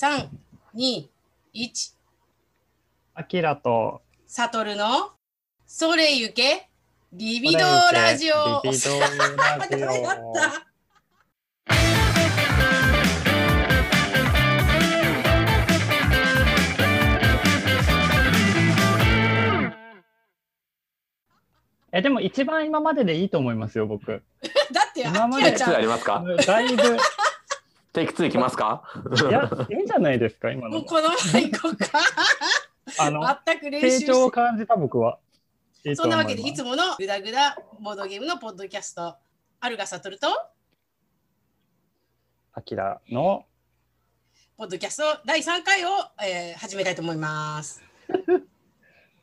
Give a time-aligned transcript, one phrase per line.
[0.00, 0.30] 3、
[0.76, 1.08] 2、
[1.54, 1.94] 1。
[3.12, 5.10] アキラとサトルの
[5.66, 6.70] それゆけ
[7.12, 8.62] リビドーラジオ。
[8.64, 9.06] リビドーラ
[9.58, 10.32] ジオ。
[10.32, 10.64] た。
[21.92, 24.06] え、でも一番今まででいいと思いますよ、僕。
[24.72, 26.24] だって、今まであきらちゃんテイク2あ、りますか？
[26.46, 26.96] だいぶ、
[27.92, 28.84] テイク2いきますか？
[29.28, 30.78] いや、いいんじゃないですか、今の。
[30.78, 31.86] もうこのまま行こうか。
[32.98, 35.18] あの、全く練成習して長を感じた僕は。
[35.84, 39.16] いいとそんなわけで、いつものグダグダボードゲームのポッドキャスト、
[39.60, 40.28] アルガサトルと、
[42.52, 43.46] アキラの、
[44.56, 45.88] ポッドキャスト第3回を、
[46.22, 47.82] えー始めたいと思います。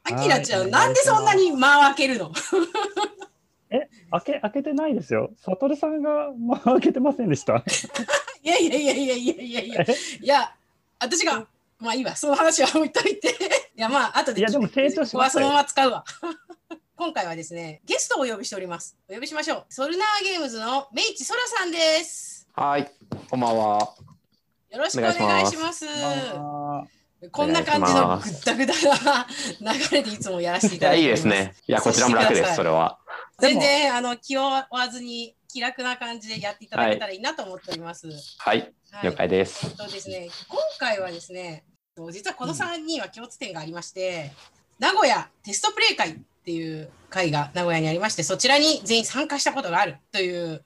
[0.03, 2.31] あきらちゃん、はいなんでそんなに間を開けるの？
[3.69, 5.31] 開け、開けてないですよ。
[5.37, 7.55] サトルさんが、まあ、開けてませんでした？
[8.43, 9.87] いやいやいやいやいやいやいや、い
[10.21, 10.55] や、
[10.99, 11.45] 私が、
[11.79, 13.29] まあいいわ、その話は置いといて。
[13.75, 16.03] いや、まあ、後でいやでも成長しここはそのままま使うわ。
[16.95, 18.97] 今回はですね、ゲストをお呼びしております。
[19.07, 19.65] お呼びしましょう。
[19.69, 22.47] ソルナーゲームズのメイチソラさんです。
[22.55, 22.89] はい、
[23.29, 23.93] こんばんは。
[24.71, 25.85] よろしくお願いします。
[25.87, 26.83] あ
[27.31, 28.73] こんな感じのぐったぐだ
[29.03, 31.37] な流れでいつもやらせていいや、いいただいております。
[31.37, 31.55] ですね。
[31.67, 32.99] いや、こちらも楽です、それは。
[33.39, 38.07] 全然あの気負わずに気楽な感じでやっていただけたらいいなと思っております。
[38.39, 39.75] はい、はい了解ですえっ。
[39.75, 41.63] とですね、今回はですね、
[42.11, 44.31] 実はこの3人は共通点がありまして、
[44.79, 50.63] 名古屋テストプレイ会っていう会が名古屋にありまして、そちらに全員参加したことがあるという。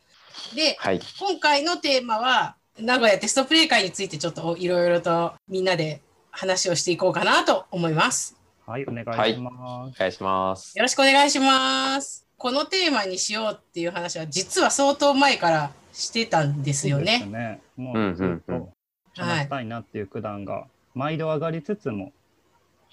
[0.56, 8.38] で、はい、今回のテーマは、名古屋テストプレイ会についてちょっといろいろとみんなで話をしていこうかなと思います。
[8.66, 9.96] ーはい、お願いします。
[9.96, 10.78] お願いします。
[10.78, 12.31] よろしくお願いします。
[12.42, 17.30] このテーマにしようっていう話は実は相当前からしてたんですよそうですね。
[17.30, 17.62] ね。
[17.78, 18.74] もうずっうんと
[19.16, 22.12] 話したいなっていう九段が、毎度上がりつつも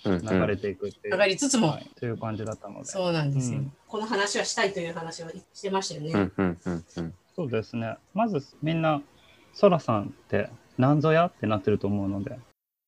[0.04, 2.84] 流れていくっていう、上がりつつもはい、という感じだったので。
[2.84, 6.12] そうなんですよ、うんこの話はしたいという話をしてましたよね。
[6.12, 7.14] うんうんうんうん。
[7.34, 7.96] そうですね。
[8.12, 9.00] まずみんな、
[9.54, 12.38] ソラさんって何ぞやってなってると思うので、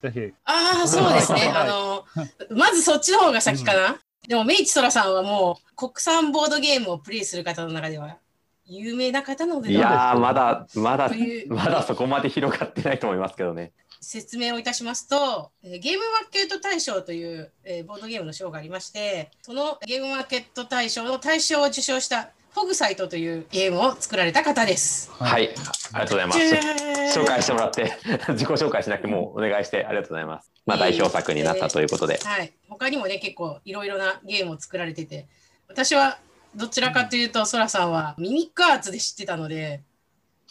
[0.02, 1.40] ぜひ、ああ、そうですね。
[1.40, 2.04] はいあの、
[2.50, 3.98] まずそっちの方が先かな。
[4.28, 8.18] でも、メイチソラさんはもう国産ボードゲームをプレイする方の中では
[8.66, 11.10] 有名な方なのでいはやー、まだ、まだ
[11.48, 13.72] まだそこまで広がってないと思いますけどね。
[14.00, 25.10] 説明をいたしますと、えーゲームマーケット大賞という、えーボードゲームの賞がありまして、そのゲームマーケット大賞の大賞を受賞したフォグサイトというゲームを作られた方です。
[25.12, 25.50] はい、
[25.92, 27.18] ありがとうございます。
[27.20, 27.92] 紹介してもらって、
[28.30, 30.50] 自己紹介しなくてもお願いしてありがとうございます。
[30.66, 32.18] まあ、代表作になったということで。
[32.22, 32.52] はい。
[32.68, 35.28] 他にもね、結構いろいろなゲームを作られてて、
[35.68, 36.18] 私は
[36.56, 39.82] どちらかというと、ソラさんはミミックアーツで知ってたので、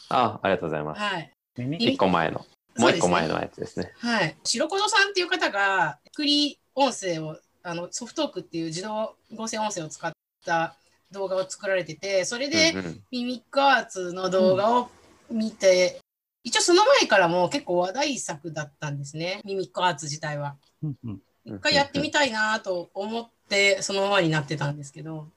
[0.08, 1.02] あ、ありがとうございます。
[1.02, 1.32] はい。
[1.58, 2.46] 耳一個前の、
[2.78, 3.92] もう一個前のやつですね。
[3.98, 4.38] はい。
[4.46, 10.12] 白子さんっていう方が、クリ音声を、あの、ソフトークっていう自動合成音声を使っ
[10.46, 10.76] た
[11.12, 13.04] 動画を作られてて、それで、うんうん。
[13.12, 14.90] ミミックアーツの動画を
[15.30, 16.02] 見て、
[16.44, 20.56] 一応その前からも結構話題作だったんですね、ミミックアーツ自体は。
[20.84, 21.22] うんうん。
[21.46, 25.28] 一回やってみたいなと思って、そのままになってたんですけど、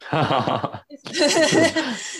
[0.10, 0.84] なか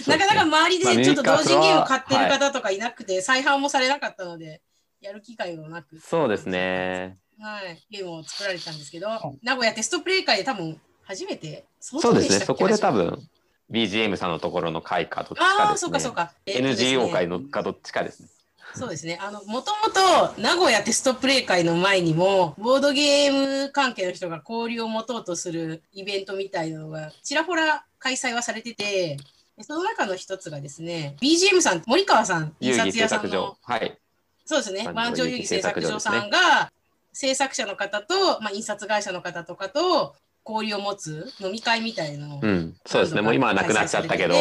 [0.07, 4.61] なか周りでちょっと同人ゲームを買ってる方とかいなくて、再販もされなかったので、
[5.01, 7.17] やる機会もなく、そうですね。
[7.41, 9.09] はい、ゲームを作られたんですけど、
[9.43, 10.79] 名古屋テストプレイ会で多分
[11.11, 12.45] 初めて、そそうですね。
[12.45, 13.07] そこで多分。
[13.11, 13.29] 分
[13.71, 16.13] BGM さんのところの回かどっちかですねそうかそう。
[16.13, 16.33] か。
[16.47, 18.29] NGO 会のかどっちかですね。
[18.75, 19.19] そうですね。
[19.21, 29.17] あの、もともと名古屋テストプレイ会の前にも、ボードゲーム関係の人が交流を持とうとするイベントみたいなのが、ちらほら開催はされてて、
[29.63, 33.99] その中の一つがですね、BGM さん、森川さん、印刷屋さんのはい。
[34.45, 36.73] そうですね、万万丈遊戯製作所さんが、
[37.13, 40.15] 制作者の方と、まあ、印刷会社の方とかと
[40.51, 42.77] 交流を持つ飲み会みたいなのをうん。
[42.87, 43.21] そうですね。
[43.21, 44.35] もう今はなくなっちゃったけど。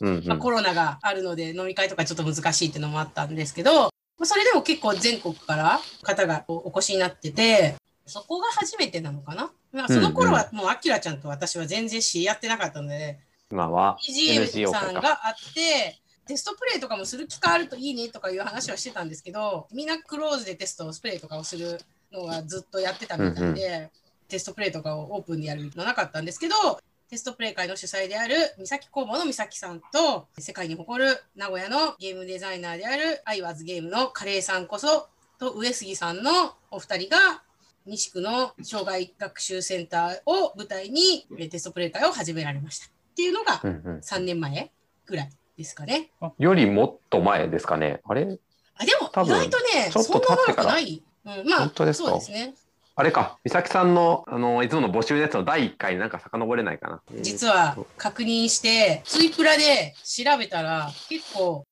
[0.00, 3.90] うんうんまあ、コロナがあるので飲み会とかちょっと難しいっていうのもあったんですけど、ま
[4.22, 9.52] あそれでも結構全国から方がお越しになってて、そこが初めてなのかな？
[9.72, 13.20] まあ、その頃はもうアキラちゃんと私は全然知り合ってなかったので、
[13.52, 14.94] 今は BGM さん。
[14.94, 21.78] があって、テストプレイとかもする機会あるといいねとかいう話はしてたんですけど、みんなクローズでテスト、スプレイとかをする
[22.12, 23.90] のがずっとやってたみたいで、
[24.34, 26.54] テストプレイとかをオープンでやるのはなかったんですけど、
[27.08, 35.08] テストプレイ会の主催である三崎工房の三崎さんと、世界に誇る名古屋のゲームデザイナーであるアイワーズゲームのカレーさんこそ、
[35.38, 37.44] と上杉さんのお二人が、
[37.86, 42.86] 西区の障害学習センターを舞台にえーテストプレイ会を始められました。
[42.86, 44.72] っていうのがうんうん3年前
[45.06, 46.10] ぐらいですかね。
[46.38, 48.00] よりもっと前ですかね。
[48.04, 48.40] あれ？
[48.76, 51.02] あでも意外とね、そんな長くない。
[51.26, 52.54] うん、まあそうですね。
[52.96, 57.02] あれか、美咲さんのあのいつもの募集のやつの第1回になんか遡れないかな。
[57.22, 61.64] 実は確認して、ツイプラで調べたら結構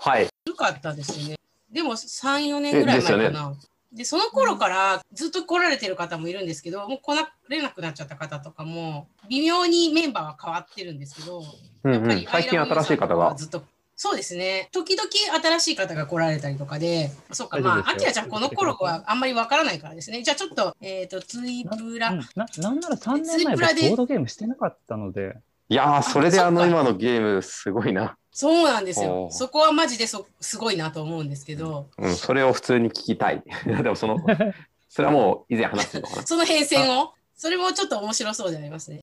[0.00, 0.28] はい。
[0.46, 1.36] 古かったですよね。
[1.70, 3.54] でも3、4年ぐらい前かな。
[3.92, 11.42] でその頃からずっと来られてる方もいるんですけど、もう来なれなくなっちゃった方とかも、微妙にメンバーは変わってるんですけど、
[11.84, 13.34] うんうんやっぱり、最近新しい方が。
[13.34, 13.64] ずっと。
[14.02, 14.68] そうですね。
[14.72, 15.08] 時々
[15.40, 20.24] 新しい方が来られたりとかで、そうか、まあ、あきらちゃんこの頃はあんまりわからないからですね。
[20.24, 25.36] じゃあちょっと、えっ、と、ツイプラ、うんななんなら3年前ツイプラで僕ボードゲームしてなかったので、
[25.68, 28.16] いやー、それであの今のゲームすごいな。
[28.32, 29.28] そうなんですおよ。
[29.28, 33.44] ーそこはマジでそすごいなと思うんですけど、うん、それを普通に聞きたい。
[33.64, 34.16] でもその、
[34.90, 36.26] それはもう以前話してるのかな。
[36.26, 38.98] その変遷を、それもちょっと面白そうでありますね。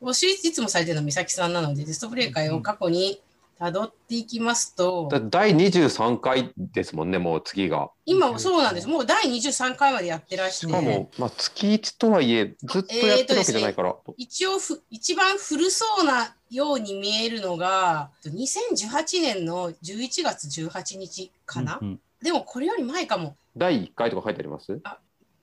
[0.00, 3.20] 募集いつもされてるのは美咲さんなので、テストプレイ会を過去に
[3.60, 7.90] 辿っていきますと、だ第23回ですもんね、もう次が。
[8.06, 8.88] 今もそうなんです。
[8.88, 13.94] もう第23回までやってらして、しかも、まあ、月1とはいえ、ずっとやってるわけじゃないから。
[14.16, 24.80] 一応ふ一番古そうなように見えるのが2018年の11月18日かな、うんうんでもこれより前かも第1回とか書いてあります？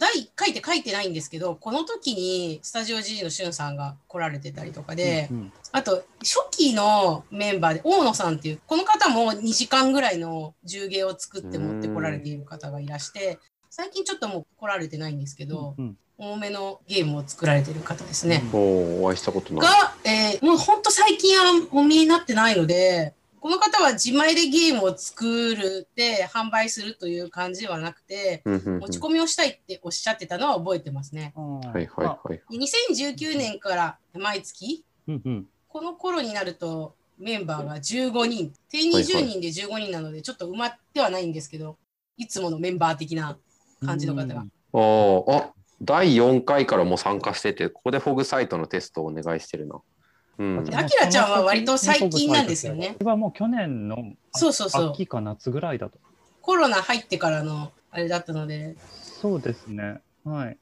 [0.01, 13.39] 第1回って書いてないんですけどこの時にスタジオ G のしゅんさんが来られてたりとかで、うんあと初期のメンバーで大野さんっていうこの方も2時間ぐらいの重芸を作って持ってこられている方がいらして
[13.69, 18.44] 最近ちょっともう来られてないんですけど、うん多めのゲームを作られてる方ですね。
[18.54, 19.68] おーお会いしたことない。
[19.68, 31.33] が、えーもう本当最近はお見えになってないので、この方は自前でゲームを作るで販売するという感じではなくて、持ち込みをしたいっておっしゃってたのは覚えてますね。
[31.35, 32.41] ははいはいはい。
[32.51, 34.85] で2019年から毎月、
[35.67, 41.79] この頃になるとメンバーが15人、定20人で15人なので、ちょっと埋まってはないんですけど、
[42.17, 43.39] いつものメンバー的な
[43.83, 44.45] 感じの方が。
[44.71, 49.81] おーあ第4回からもう参加してて、ここでフォグサイトのテストをお願いしてるな。
[50.41, 52.95] うんで、あきらちゃんは割と最近なんですよね。
[52.97, 53.97] これはもう去年の
[54.33, 54.89] そうそうそう。
[54.91, 55.99] 秋か夏ぐらいだと。
[56.41, 58.75] コロナ入ってからのあれだったので、
[59.21, 60.01] そうですね。
[60.23, 60.57] はい。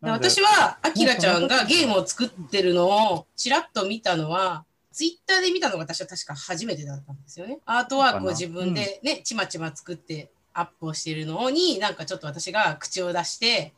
[0.00, 7.58] 私は、あきらちゃんがゲームを作ってるのをちらっと見たのは、ツイッターで見たのが私は確か初めてだったんですよね。
[7.66, 13.74] アートワークを自分でね、ちまちま作ってアップをしているのに、なんかちょっと私が口を出して、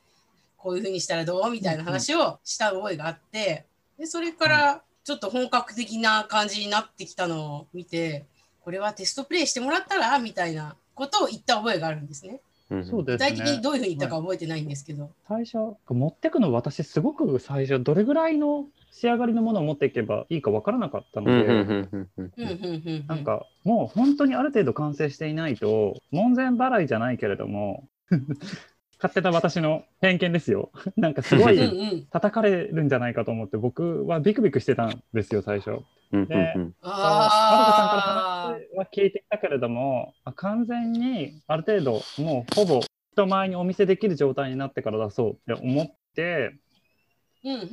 [0.58, 3.64] こういう風にしたらどうみたいな話をした覚えがあって、
[3.98, 8.26] でそれからちょっと本格的な感じになってきたのを見て
[8.60, 12.42] これはテストプレイしてもらったらみたいなことを言った覚えがあるんですね。
[12.68, 27.88] そうです、ね、具体的にどういうふうに言ったか覚えてないんですけど、はい、最初持ってくの私すごく最初どれぐらいの仕上がりのものを持っていけばいいか分からなかったのでなんかもう本当にある程度完成していないと門前払いじゃないけれども
[29.00, 30.70] 勝手な私の偏見ですよ。
[30.96, 32.06] なんかすごい。
[32.10, 35.82] 叩かれるんじゃないかと思って、僕はビクビクしてたんですよ、最初。
[36.10, 36.86] でうんはるか
[37.76, 42.80] さんからあ話は聞いてきたけれども、あ完全にある程度、もうほぼ
[43.12, 46.54] 人前にお見せできる状態になってから出そうって思って、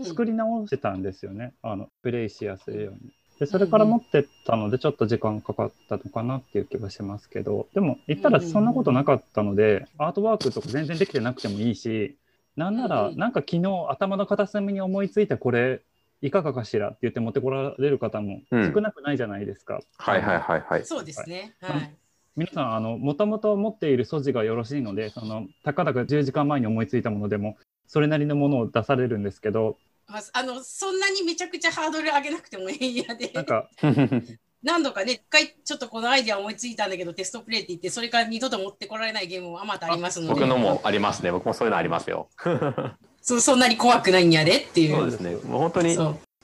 [0.04, 3.12] 作り直してたんですよね、あのプレイしやすいように。
[3.40, 12.16] でそれから持ってったので、ちょっと時間かかったのかなっていう気はしますけど、でも言ったらそんなことなかったので、アートワークとか全然できてなくてもいいし、
[12.56, 15.81] なんなら、なんか昨日頭の片隅に思いついたこれ、
[16.21, 19.81] いかがかしらって言って持ってこられる方もうん少なくないじゃないですか。
[19.98, 20.86] はいはいはいはい。
[20.86, 21.54] そうですね。
[21.62, 21.90] ははいい。
[22.38, 27.57] 皆さん、あの、もともと持っている素地がよろしいので、その、たかだか10時間前に思いついたものでも、
[27.88, 33.69] それなりのものを出されるんですけど、ああのそんなにめちゃくちゃハードル上げなくてもいいやでなんか、
[34.64, 41.31] 何度かね一回ちょっとこのアイデア思いついたんだけどテストプレイって言ってそれから二度と持ってこられないゲームもあまたありますので僕のもありますね。
[41.31, 42.30] 僕もそういうのありますよ。
[43.21, 45.35] そそんなに怖くないんやでっていうそうですね。
[45.35, 45.95] もう本当に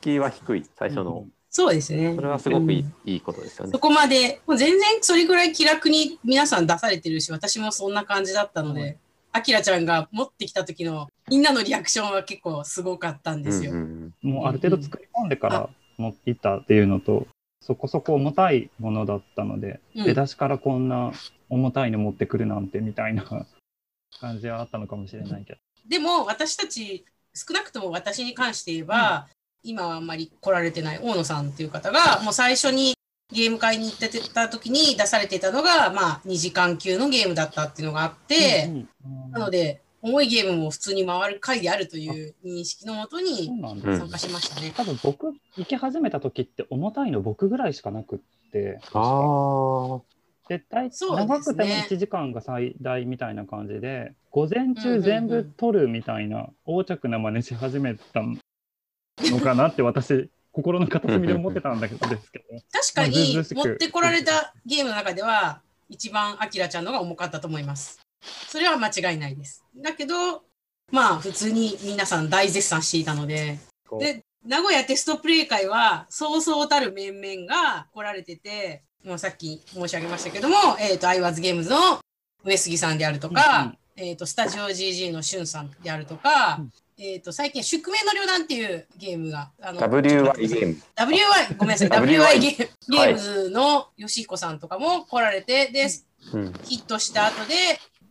[0.01, 1.25] 敷居は低い、最初の。
[1.53, 3.79] そうですねそれはすごくいい,、うんいいことですよねそ。
[3.79, 8.97] こまでもう全然それぐらい気楽に皆さん出されてるし私もそんな感じだったので
[9.33, 17.27] あきらちゃんが持ってきた時のみんなのリアクションは結構すごかったんですよ、うんうんもうある程度作り込んでから持っていったっていうのと、
[17.61, 20.05] そこそこ重たいものだったので、うん。
[20.05, 21.11] 出だしからこんな
[21.49, 23.23] 重たいの持ってくるなんてみたいな
[24.19, 25.59] 感じはあったのかもしれないけど。
[25.87, 29.27] でも私たち少なくとも私に関して言えば、
[29.63, 32.93] 今はあんまり来られてない大野さんっていう方がもう最初に
[33.31, 39.31] ゲーム会に行ってた時に出されてたのが、まあ、2時間級のゲームだったっていうのがあって、うんうん。
[39.31, 44.73] なので重いゲームも普通に回る回であるという認識のもとに参加しましたね。
[44.75, 48.19] 多分僕行き始めた時って重たいの僕ぐらいしかなくっ
[48.51, 50.01] てああ。
[50.49, 67.99] で大そうですね長くても1時間が最大みたいな感じで午前中全部撮るみたいな横着な真似し始めたのかなって私心の片隅で思ってたんだけどですけど確かに持ってこられたゲームの中では一番アキラちゃんのが重かったと思います。
[68.47, 69.63] それは間違いないです。
[69.75, 70.43] だけど
[70.91, 73.59] まあ普通に皆さん大絶賛していたので。
[73.99, 81.99] で名古屋テストプレイ会はそうそうたる面々が来られててもうさっき申し上げましたけども、えー、とアイワズゲームズの
[82.43, 86.71] 上杉さんであるとか、えー、とスタジオ GG のしゅんさんであるとか、うん。
[87.03, 90.77] えー、と最近宿命の旅団っていうゲームがあの WY ゲーム。
[90.95, 91.89] WY ごめんなさい。
[91.89, 95.87] WY ゲーゲームズの吉彦さんとかも来られてで
[96.33, 96.53] うん。
[96.63, 97.53] ヒットした後で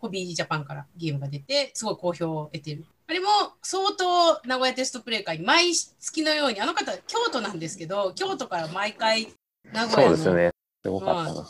[0.00, 3.28] ホビージャパンからゲームが出てすごい好評を得てるあれも
[3.62, 9.28] 相当名古屋テストプレイ会毎月のようにあの方京都なんですけど京都から毎回
[9.73, 10.50] 名古屋のですよね。
[10.83, 11.47] すごかったな。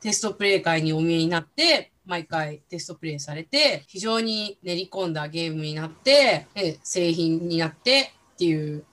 [0.00, 8.84] テストプレイ会にお見えになって毎回テストプレイされて非常に練り込んだゲームになってで製品になってっていう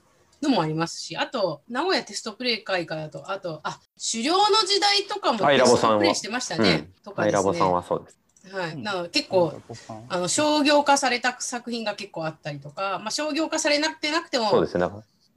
[0.42, 3.80] のもありますしあと名古屋テストプレイ会からだとあとあ
[4.12, 8.18] 狩猟の時代とかもテストプレイしてましたね、とかですねラボさんはそうです。
[8.52, 8.82] はい、うん。
[8.82, 9.60] なので結構
[10.08, 14.86] あの商業化された作品が結構あったりとか、まあ、商業化されなくてなくてもそうですね。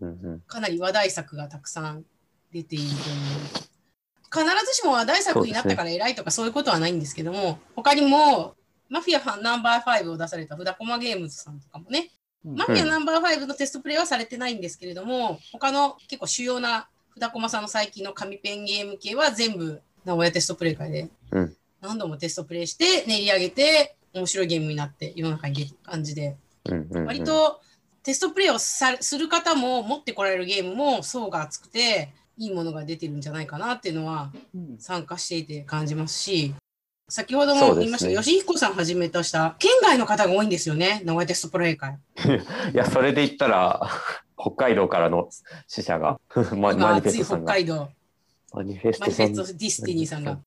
[0.02, 0.40] うんうん。
[0.42, 2.04] かなり話題作がたくさん
[2.52, 8.56] 出ているという必ずしも話題作になったから偉いとかそういうことはないんですけども他にも
[8.90, 12.10] マフィアファンナンバー5を出されたフダコマゲームズさんとかもね、
[12.46, 12.56] うん。
[12.56, 26.38] マフィアナンバー5のテストプレイはされてないんですけれども他の結構主要なフダコマさんの最近の紙ペンゲーム系は全部名古屋テストプレイ会でうん何度もテストプレイして練り上げて面白いゲームになって世の中に出る感じで
[27.06, 27.62] 割と
[28.04, 36.54] テストプレイをさする方も持ってこられるゲームも層が厚くていいものが出てるんじゃないかなっていうのはうん参加していて感じますし
[37.12, 42.00] 先ほども言いました、吉彦さんはじめとした県外の方が多いんですよね名古屋テストプレイ会。
[42.74, 43.86] いや、それで言ったら、
[44.40, 45.28] 北海道からの
[45.68, 46.22] 死者が、
[46.56, 47.54] マニフ北ストさんが。
[47.54, 47.90] 海道
[48.54, 49.24] マニフェスマニフ。
[49.24, 50.40] ェストディスティニーさんが。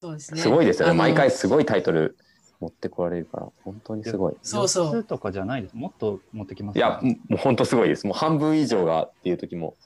[0.00, 0.40] そうですね。
[0.40, 0.94] すごいですよね。
[0.94, 2.16] 毎回すごいタイトル
[2.60, 4.36] 持ってこられるから、本当にすごい。
[4.42, 5.76] そうそう4つとかじゃないです。
[5.76, 8.06] もっと持ってきます、いや、もう本当すごいです。
[8.06, 9.76] もう半分以上がっていう時も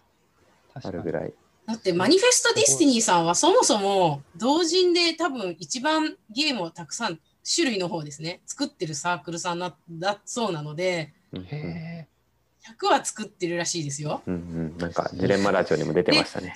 [0.74, 1.32] あるぐらい。
[1.66, 12.06] だってマニフェストディスティニーさんはそもそも同人で多分一番ゲームをたくさん種類の方ですね作ってるサークルさんなだそうなのでうんうんへ
[12.78, 14.22] 100は作ってるらしいですよ。
[14.26, 16.54] うんうん、なんかジレンマラジオにも出てましたね。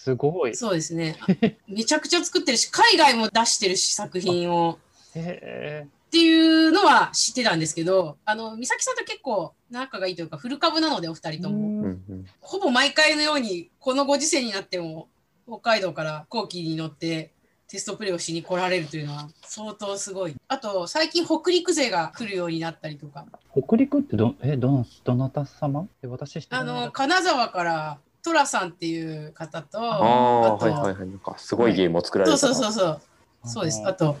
[0.00, 0.56] ーすごい。
[0.56, 1.16] そうですね。
[1.20, 1.26] あ
[1.68, 4.78] めちゃくちゃ作ってるし海外も出してるし作品を
[5.14, 11.96] へっていうのは知ってたんですけどあの美咲さんと結構仲がいいというかフル株なのでお二人ーとも。
[12.40, 15.08] ほぼ毎回のようにこのご時世になっても
[15.46, 17.32] 北海道から飛行機に乗って
[17.68, 20.34] テストプレイをしに来られるというのは相当すごい。
[20.48, 25.86] あと最近北陸勢が来るようになったりとか北陸ってど、え、どの、どなた様？
[26.02, 31.08] え、私あの金沢から寅さんっていう方とああ、とはいはいはい。
[31.08, 32.54] なんかすごいゲームを作られそうたな。
[32.54, 33.00] そうそうそう
[33.48, 33.82] そうです。
[33.84, 34.16] ああと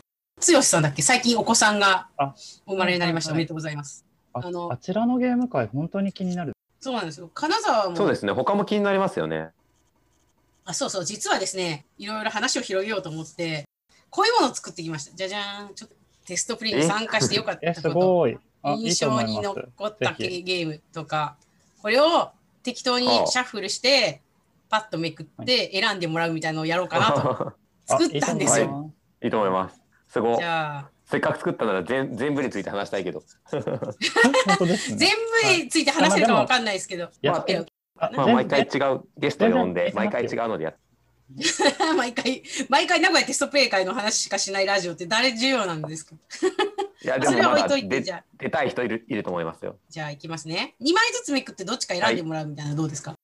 [0.54, 1.02] 剛さんだっけ？
[1.02, 2.34] 最近お子さんがあ
[2.66, 3.32] お生まれになりました。
[3.32, 4.04] はいはいはいおめでとうございます。
[4.32, 6.52] ああのあちらのゲーム界、本当に気になる。
[6.80, 7.30] そうなんですよ。
[7.34, 8.32] 金沢もそうですね。
[8.32, 9.50] 他も気になりますよね。
[10.64, 13.64] あそうそう、実はですね、いろいろ話を広げようと思って、
[14.08, 15.14] こういうものを作ってきました。
[15.14, 15.74] じゃじゃーん。
[15.74, 18.28] ちょっとテストプレイに参加してよかったこと、
[18.78, 19.40] 印象に。
[19.42, 21.36] 残ったゲームとか、
[21.82, 22.30] これを
[22.62, 24.22] 適当にシャッフルして、
[24.68, 27.52] パッとめくって選んでもらうみたいなのをやろうかなと
[27.86, 28.92] 作ったんですよ。
[29.22, 29.80] あいいと思いまいいと思います。
[30.08, 30.44] すごいじ。
[30.44, 33.22] ゃあ、せっかく作ったなら全全部について話したいけど。
[33.50, 33.62] 本
[34.58, 34.96] 当ですね。
[34.96, 35.10] 全
[35.58, 40.76] 部について話せるかわかんないですけど、やまあまあ、全毎回違うゲスト呼んで、毎回違うのでやっ
[41.96, 46.14] 毎回、毎回名古屋テストプレイ会の話しかしないラジオって誰重要なんですか？
[47.02, 47.34] いや、でも
[47.88, 49.76] 出じゃあ、出たい人いるいると思いますよ。
[49.88, 50.74] じゃあいきますね。
[50.80, 53.14] 2枚ずつめくってどっちか選んでもらうみたいなのどうですか、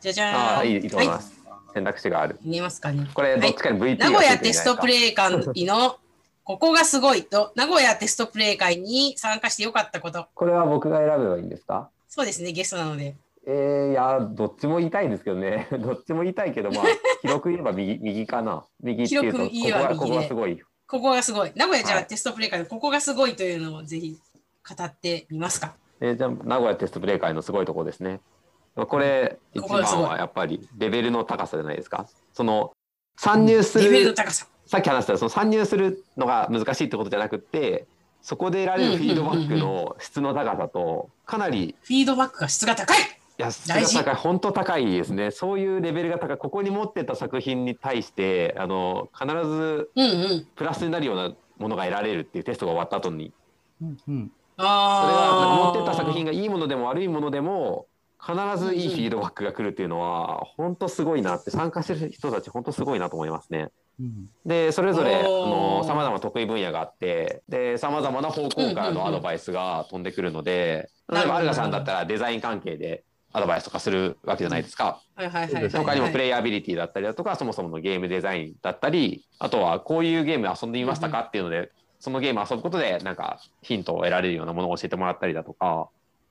[0.00, 0.34] じゃじゃーん。
[0.34, 1.32] ああ、いいいいと思いはます。
[1.74, 2.38] 選択肢がある。
[2.42, 3.08] 見えますかね？
[3.14, 4.92] これ、どっちかに VP 名古屋テストプイ。
[4.92, 5.30] レイ会
[5.66, 5.98] の
[6.44, 10.26] ここがすごいと、名古屋テストプレイ会に参加してよかったこと。
[10.34, 11.90] これは僕が選べばいいんですか？
[12.08, 13.16] そうですね、ゲストなので。
[13.50, 15.68] えー、いや、どっちも言いたいんですけどね。
[15.80, 16.84] どっちも言いたいけど、まあ、
[17.22, 18.66] 広く言えば右右かな。
[18.82, 20.62] 右っていうと、ここがここがすごい。
[20.86, 21.52] ここがすごい。
[21.56, 24.18] 名古屋じゃあ、はいテストプレイ会のここがすごいというのをぜひ
[24.76, 25.74] 語ってみますか。
[26.00, 28.20] えーじゃあ、名古屋テストプレイ会のすごいところですね。
[28.76, 32.06] これ、一番はやっぱりレベルの高さじゃないですか。
[32.34, 32.72] その、
[33.16, 34.46] 参入すレベルのる、高さ。
[34.66, 37.86] さっき話したその参入するのが難しいってことじゃなくって、
[38.20, 43.17] そこで得られるフィードバックの質の高さと、かなりフィードバックが質が高い。
[43.38, 45.30] いや、質が高い、本当高いですね。
[45.30, 46.38] そういうレベルが高い。
[46.38, 49.90] ここに持ってた作品に対して、あの、必ず。
[50.56, 53.32] プラスになるようなものが得られるっていうテストが終わった後に、
[53.80, 55.72] うんうんそれはああ。
[55.72, 57.86] 持ってった作品がいいものでも悪いものでも、
[58.20, 63.68] 必ずいいフィードバックが来るっていうのは、本当すごいなって、参加してる人たち、本当すごいなと思いますね。
[64.00, 75.02] うんで、それぞれ、あおーの、様々得意分野があって、で、様々な方向からのアドバイスが飛んでくるので、うんうんうん例えば、アルガさんだったらデザイン関係でアドバイスとかするわけじゃないですか。
[75.16, 81.70] 他にもプレイアビリティだったりだとか、そもそものゲームデザインだったり、あとはこういうゲーム遊んでみましたかっていうので、
[82.00, 85.88] そのゲーム遊ぶことで、なんかヒントを得られるようなものを教えてもらったりだとか、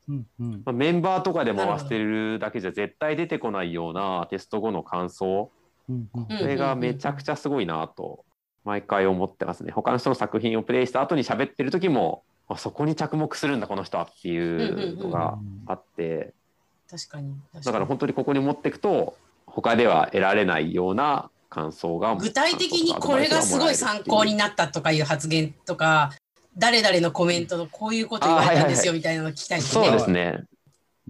[0.09, 0.51] うんうん。
[0.65, 5.51] まあメンバーとかで回してるだけじゃ絶対出てこないようなテスト後の感想、
[5.89, 6.27] うんうん。
[6.29, 8.25] うんそれがめちゃくちゃすごいなと、
[8.63, 9.71] 毎回思ってますね。
[9.71, 15.37] 他の人の作品をプレイした後に喋ってる時も、あそこに着目するんだ、この人はっていうのが
[15.67, 16.33] あって、
[16.89, 17.33] 確かに。
[17.51, 26.11] 確かにだから本当にここに持っていくと、他では得られないような感想が具体的にこれがすごい参考になったとかいう発言とか、
[26.57, 29.85] 誰々のコメントのこういうこと言われたんですよみたいなのを聞きたいですね。
[29.85, 30.35] そうですね。
[30.37, 30.47] うん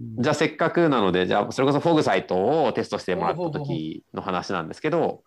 [0.00, 5.24] じゃあせっかくなので、じゃあそれこそフォグサイトをテストしてもらった時の話なんですけど。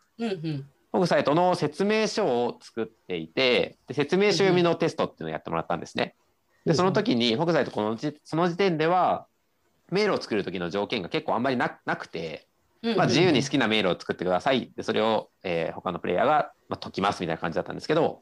[0.92, 6.16] フォグサイトの説明書を作っていて、で説明書読みのテストっていうのをやってもらったんですね。
[6.66, 9.26] で、その時にフォグサイトこのじその時点では、
[9.92, 12.48] メールを作る時の条件が結構あんまりななくて、
[12.82, 14.72] まあ、自由に好きなメールを作ってください。
[14.76, 18.22] で、それを、えー他のプレイヤーが、まあ、解きますみたいな感じだったんですけど。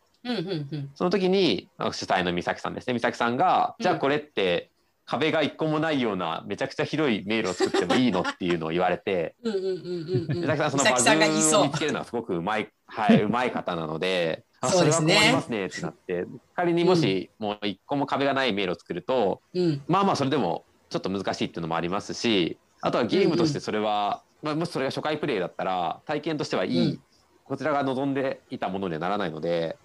[0.95, 2.93] その時に主催の美咲さんですね。
[2.93, 4.69] 美咲さんが、うんじゃあこれって
[5.05, 9.35] 壁が一個もないようなめちゃくちゃ広いメールを作ってもいいのっていうのを言われて。
[9.43, 27.01] 美咲さんそのバグを見つけるのはすごくうまい、 はい、うまい方なので、あそれは困りますねってなって、仮にもしもう一個も壁がないメールを作ると、うんまあまあそれでもちょっと難しいっていうのもありますし、あとはゲームとしてそれは、まあ、もしそれが初回プレイだったら体験としてはいい、うん
[27.50, 29.75] こちらが望んでいたものにはならないので、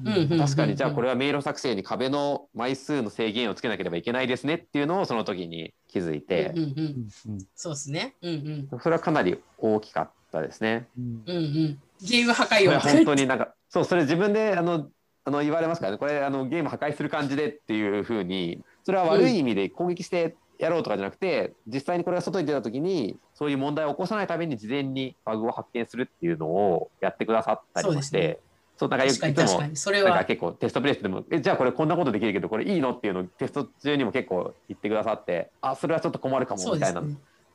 [0.00, 7.38] うんうん確かにじゃあこれは迷路作成に壁の枚数の制限をつけなければいけないですねっていうのをその時に気づいてうんうんうん。
[7.56, 8.14] そうですね。
[8.22, 8.80] うんうん。
[8.80, 10.86] それはかなり大きかったですね。
[10.96, 11.80] うんうんうん。
[12.00, 14.88] ゲーム破壊を本当になんかそうそれ自分であの
[15.24, 28.40] あの言われますからねこれあのゲーム破壊する感じでっていうふうにそれは悪い意味で攻撃してやろうとかじゃなくて、実際にこれが外に出た時にそういう問題を起こさないために事前にバグを発見するっていうのをやってくださったりもして
[28.76, 29.62] そうなんかよくいつも。
[29.74, 30.10] それは。
[30.10, 32.92] なんか結構テストプレイスでもえじゃあこれこんなことできるけどこれいいの？
[32.92, 37.08] っていうのをテスト中にも結構言ってくださってあそれはちょっと困るかもみたいなの。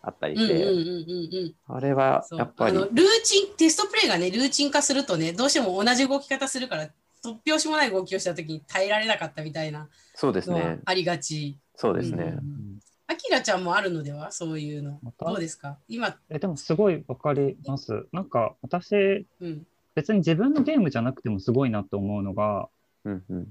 [0.07, 1.75] あったりうんうんうんして、うんうん。
[1.77, 6.89] あれはやっぱりあのルーチンテストプレイがねルーチン化するとねどうしても同じ動き方するから
[7.23, 11.57] 突拍子もない動きをした時に耐えられなかったみたいなそうですねありがち。
[11.75, 12.74] そうですね、うんうん
[13.07, 14.31] あきらちゃんもあるのでは？
[14.31, 14.99] そういうの。
[15.19, 15.77] どうですか？
[15.87, 18.07] 今、えでもすごいわかります。
[18.11, 19.67] なんか私、うん。
[19.93, 22.67] 別に自分のゲームじゃなくてもすごいなと思うのが、
[23.03, 23.47] うんうん。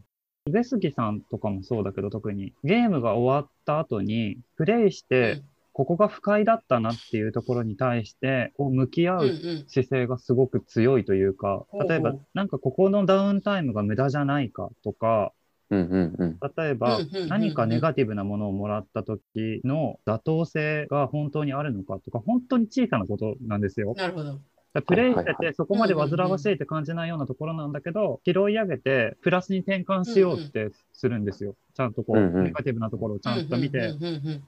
[0.47, 2.53] 上杉さんとかもそうだけど特に。
[2.65, 9.31] ゲームが終わった後にプレイしてここが不快だったなっていうところに対してこう向き合う
[9.69, 11.89] 姿勢がすごく強いというか、ほうほう。
[11.89, 15.33] 例えばなんかここのダウンタイムが無駄じゃないかとか、
[15.71, 23.95] 例えばうんうんうんうん何かネガティブなものをもらった時の妥当性が本当にあるのかとか、本当に小さなことなんですよ。
[23.97, 24.41] なるほど。
[24.75, 31.55] だからプレイしててそこまで煩わしいって感じないようなところなんだけど、拾い上げてプラスに転換しようってするんですよ。
[31.75, 33.95] ちゃんとこう、ネガティブなところをちゃんと見て、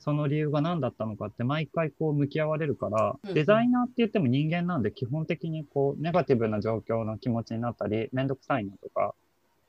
[0.00, 9.14] その理由が何だったのかって毎回こう向き合われるからデザイナーって言っても人間なんで基本的にこうネガティブな状況の気持ちになったり、めんどくさいなとか、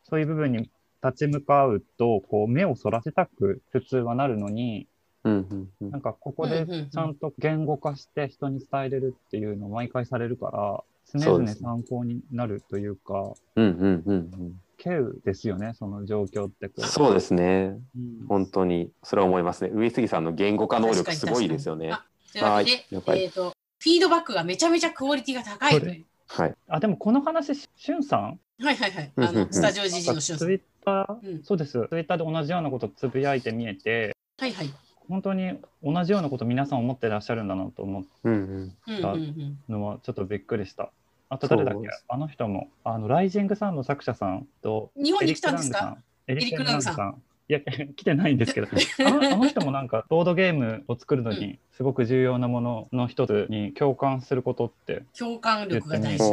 [0.09, 0.71] そういう部分に
[1.07, 4.87] 立ち向かうと、こう目をそらせたく普通はなるのに、
[5.23, 5.91] うんうんうん。
[5.91, 10.83] なんかここでちゃんと言語化して人に伝えれるっていうのを毎回されるから、
[11.19, 14.61] 常々参考になるというか、うんうんうんうん。
[14.83, 16.81] 稀有ですよね、その状況ってこう。
[16.83, 17.79] そうですね。
[17.95, 18.27] うん。
[18.27, 19.71] 本当にそれは思いますね。
[19.73, 21.91] 上杉さんの言語化能力すごいですよね。
[22.35, 26.05] はいえっ、と、フィードバックがめちゃめちゃクオリティが高い。
[26.27, 26.55] はい。
[26.67, 28.39] あ、でもこの話、ししゅんさん？
[28.59, 29.11] はいはいはい。
[29.15, 30.47] あの、スタジオジジのしゅんさん。
[30.47, 31.71] ツイッター、うんそうです。
[31.71, 34.73] ツイッターで同じようなことつぶやいて見えて、はいはい。
[35.09, 39.57] 本当に同じようなこと皆さん思ってらっしゃるんだなと思うんうんうんうんうん。
[39.69, 40.91] うのはちょっとびっくりした。
[41.29, 41.89] あと誰だっけ？
[42.07, 45.97] あの人も、あの、ライジングサンの作者さんと、日本に来たんですか？
[46.27, 47.21] エリック・ラングさん。
[47.49, 56.23] いや、来てないんですけど、あのあの人もなんか、ボードゲームを作るのに、すごく重要なものの一つに共感することって、共感力が大事。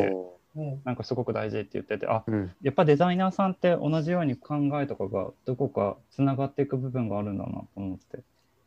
[0.84, 8.18] なんかすごく大事って言ってて、あ、ーうんやっぱデザイナーさんって同じように考えとかがどこかつながっていく部分があるんだなと思って、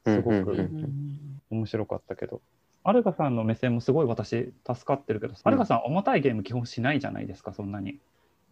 [0.06, 2.42] すごくうんうんうんうんうん面白かったけど。
[2.84, 8.00] アルガさんの目線もすごい私助かってるけど、アルガさん重たいゲーム基本しないじゃないですか、そんなに。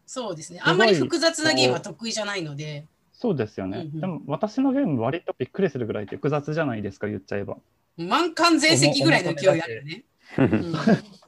[0.05, 0.59] そうですね。
[0.61, 2.85] あんまり複雑なゲームは得意じゃないので。
[3.13, 3.77] そうですよね。
[3.77, 7.57] うんうんでも私のゲーム割とびっくりするぐらい複雑じゃないですか、言っちゃえば。
[7.97, 10.03] 満館全席ぐらいの勢いあるよね。
[10.37, 10.73] うん。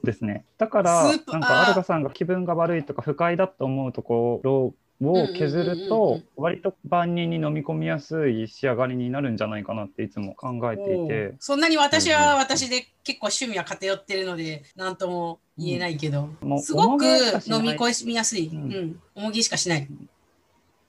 [0.04, 0.46] ですね。
[0.58, 17.04] だから、なんかアルガさんが気分が悪いとか不快だと思うところを削るとん、割と万人に飲み込みやすい仕上がりになるんじゃないかなっていつも考えていて、そんなに私は私で結構趣味は偏ってるので何とも言えないけど、もうすごく
[17.48, 18.70] 飲み込みやすい、ううん。
[18.72, 19.88] ん重ぎしかしない。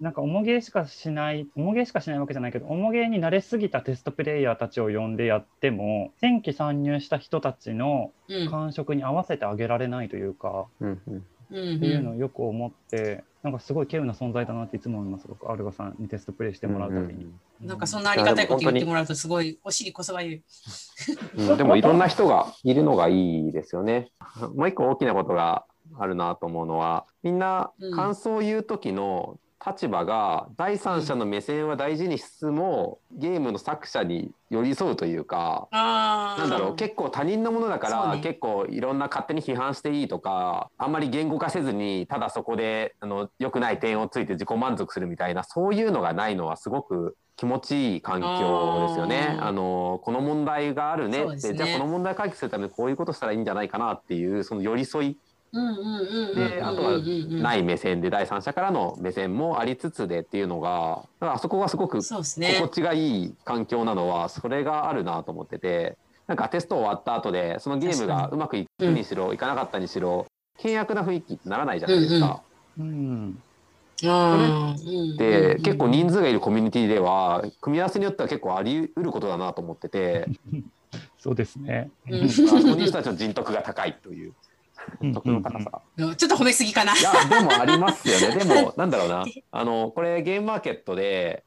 [0.00, 17.32] なんか重げしかしない、重げしかしないわけじゃないけど、重げに慣れすぎたテストプレイヤーたちを呼んでやっても、新規参入した人たちのうん感触に合わせてあげられないというか、うんうんうんっていうのをよく思って、なんかすごい稀有な存在だなっていつも思います、僕、アルガさんにテストプレイしてもらうたびに。
[17.62, 20.42] なんかそんなありがたいこと言ってもらうとすごいお尻こそばゆい。
[21.36, 24.10] うんでもいろんな人がいるのがいいですよね。
[24.54, 25.64] もう一個大きなことが
[25.98, 35.68] あるなと思うのはみんなうん感想を言う時の立場が第三者の目線は大事にしつつもゲームの作者に寄り添うというか。
[35.72, 49.38] なんだろう結構他人のものだから、結構いろんな勝手に批判していいとかあんまり言語化せずにただそこであの良くない点をついて自己満足するみたいなそういうのがないのはすごく気持ちいい環境ですよね。
[49.40, 55.16] あのこの問題があるねって、じゃあこの問題を解決するためにこういうことしたらいいんじゃないかなっていうその寄り添い
[55.50, 57.00] であとは
[57.40, 62.68] ない目線で第三者からの目線もありつつでっていうのがだからあそこがすごく心。
[62.68, 70.26] 地がいい環境なのはそれがあるなと思っててなんかテスト終わった後でそのゲームがうまくいくにしろ、いかなかったにしろ
[70.58, 72.42] 険悪な雰囲気ってならないじゃないですか。
[72.78, 73.42] うん、
[75.16, 80.26] で、結構人数がいるコミュニティでは組み合わせによっては結構あり得ることだなと思ってて
[81.18, 81.90] そうですね。
[82.06, 84.34] あそういう人たちの人徳が高いという
[85.00, 85.12] うん。
[85.14, 85.82] 徳の高さ。
[85.96, 86.96] ちょっと褒めすぎかな。
[86.96, 88.36] いやでもありますよね。
[88.36, 89.24] でも なんだろうな。
[89.50, 91.44] あのこれゲームマーケットで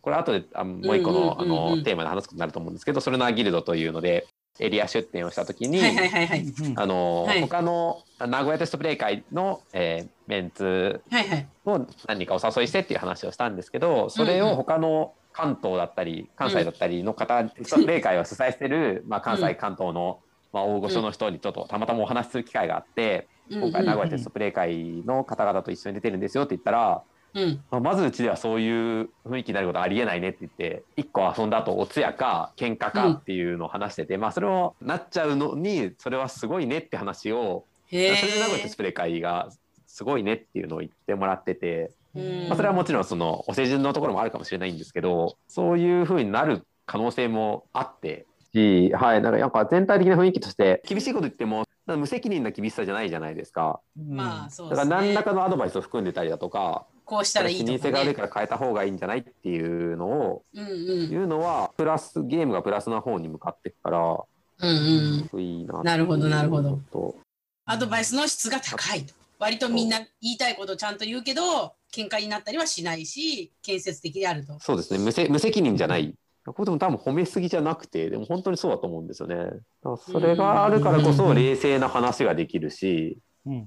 [0.00, 1.72] これ後であもう一個のあうんうんうん。
[1.72, 4.26] うんのテーマで話すことになると思うんですけどそれのギルドというので
[4.60, 6.44] エリア出店をした時に、はいはいはい
[6.76, 7.40] あのはい。
[7.40, 11.48] 他の名古屋テストプレイ会の、えーメンツはいはい。
[11.64, 20.18] を何人かお誘いしてっていう話をしたんですけどそれを他の関東だったり関西だったりの方、テストプレイ会を主催してる、まあ、関西関東の、
[20.52, 27.02] まあ、大御所の人にちょっとたまたまお話しする機会があって、今回名古屋テストプレイ会の方々と一緒に出てるんですよって言ったら、
[27.34, 27.60] うん。
[27.70, 39.50] まあまずうちではそういう雰囲気になることはありえないねって言って一個遊んだ後お通夜か喧嘩かっていうのを話してて、まあそれをなっちゃうのにそれはすごいねって話を、へそれで名古屋テえストプレイ会が
[39.86, 42.48] すごいねっていうのを言ってもらってて、うん。
[42.48, 53.80] まあ、それはもちろんそのお世辞のところもあるかもしれないんですけどそういう風になる可能性もあってし、はい、なんかなんか全体的な雰囲気として厳しいこと言っても無責任な厳しさじゃないじゃないですか。
[53.96, 55.22] まあそうだですねから何ら。
[55.22, 57.78] かのアドバイスを含んでたりだとか、こうしたらいいね。
[57.78, 65.40] 性が悪いから変えた方がいいんじゃないっていうのをうんうんいうのはプラスゲームがプラスな方に向かっていくからうんうん。
[65.40, 67.16] いいななるほどなるほどと
[67.64, 69.14] アドバイスの質が高いと。
[69.38, 74.58] 割とみんな言いたいことをちゃんと言うけど、喧嘩になったりはしないし、建設的であると。
[74.58, 76.14] そうですね無せ無責任じゃない
[76.52, 79.36] これでも多分褒めすぎじゃなくてでも本当にそうだと思うんですよね。
[79.36, 83.18] だからそれがあるからこそ冷静な話ができるし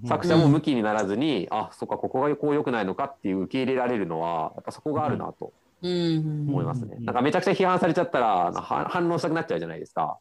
[0.08, 10.20] 作者も向きにならずに、あそっかここがこう良くないのかっていう受け入れられるのはやっぱそこがあるなと思いますね、うんなんかめちゃくちゃ批判されちゃったらは反論したくなっちゃうじゃないですか。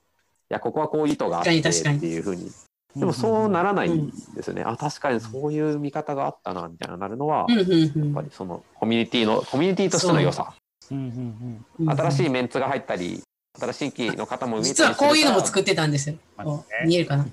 [0.50, 2.50] いやここはこういう意図があってっていうふうに。
[2.96, 8.10] でもそうならないんですよね、あ確かにそういう見方があったなみたいななるのは、うんやうん。
[8.10, 10.54] っぱりそのコミュニティのコミュニティとしての良さ
[10.90, 12.28] うんうんうん新しいい。
[12.30, 13.22] メンツが入ったり
[13.58, 16.16] 新しい新規の方も見え実はこういうのも作っってたんですよ。
[16.36, 17.26] まあこう見えるかな。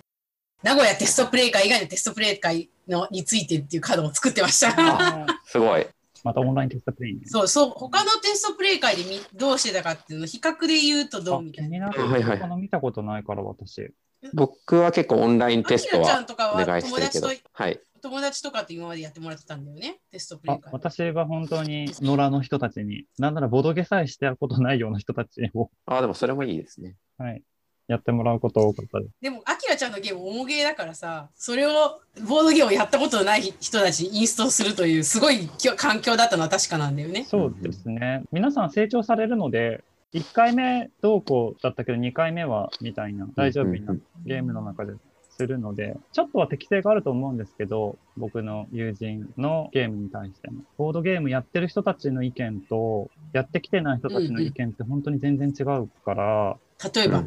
[0.63, 4.74] 名古屋テストプレイ会以外のテストプレイ会のについてっていうカードを作ってました。
[4.76, 5.86] あすごい
[6.24, 7.22] またオンラインテストプレイね。
[7.26, 11.70] そうそう、他のテストプレイ会でみどうしてたかっていうのを比較で言うとどあうみたいな。
[11.70, 12.12] 気になる。
[12.12, 13.91] はいはい見たことないから私。
[14.34, 20.74] 僕は結構オンラインテストはんとかはお願いしてるけど友達とはい友達とかって今までやってもらってたんだよね、テストプレあイ会。
[20.74, 27.42] 私は本当に野良の人たちに、なんならボドゲさえしてやることないような人たちを、あでもそれもいいですねはい、
[27.88, 29.12] やってもらうこと多かったです。
[29.22, 37.24] でも、アキラちゃんのゲーム、重ゲーだからさ、それを、ボードゲームをやったことのない人たちにインストールするという、すごいきょ環境だったのは確かなんだよね。
[37.24, 38.24] そうですね。
[38.32, 39.84] 皆さん成長されるので、
[40.14, 44.94] 1回目どうこうだったけど、2回目はみたいな、大丈夫になうんゲームの中で
[45.38, 50.63] するので、ちょっとは適性があると思うんですけど、僕の友人のゲームに対しても。
[50.78, 56.58] ボードゲームやってる人たちの意見と、やってきてない人たちの意見って本当に全然違うから、
[56.93, 57.23] 例えば。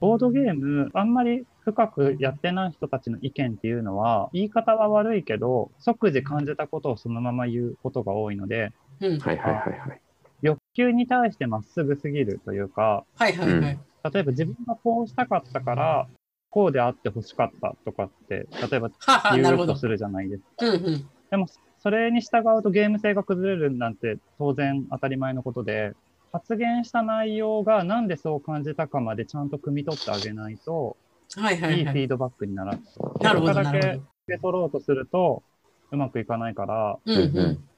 [0.00, 9.18] ボードゲーム、あんまり深くやってない人たちの意見っていうのは、言い方は悪いけど、即時感じたことをそのまま言うことが多いので、うん。
[9.18, 10.00] はいはいはいはい。
[10.42, 13.78] 欲求に対してまっすぐすぎるというか、はいはいはい。
[14.12, 16.06] 例えば自分がこうしたかったから、
[16.54, 18.88] こうであってほしかったとかって、例えば
[19.34, 19.60] 言。
[19.60, 20.66] うとするじゃないですか。
[20.66, 21.08] うんうん。
[21.28, 21.48] でも、
[21.80, 25.94] それに従うとゲーム性が崩れるなんて当然当たり前のことで、
[26.30, 30.96] 発言した内容がなんでそう感じたかまでちゃんと汲み取ってあげないと、
[31.34, 31.82] はいはいいはい。
[31.82, 32.82] いフィードバックにならない。
[33.20, 33.78] なるほどだけ。
[33.78, 35.42] 受け取ろうとすると、
[35.90, 37.12] うまくいかないから、か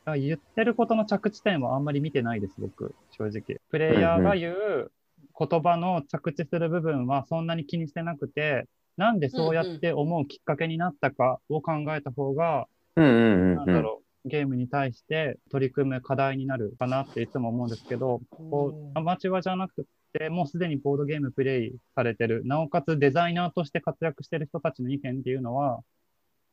[0.04, 3.58] ら言ってることの着地点はあんまり見てないです、僕、正直。
[3.70, 4.92] プレイヤーが言う
[5.38, 12.66] 言葉の着地する部分はそんなに気にしてなくて、なんでそうやって思うきっかけになったかを考えた方が。
[12.96, 25.80] なんだろう、ゲームに対して取り組む課題になるかなっていつも思うんですけど、こうアマチュアじゃなくて、もうすでにボードゲームプレイされてる、なおかつデザイナーとして活躍してる人たちの意見っていうのは、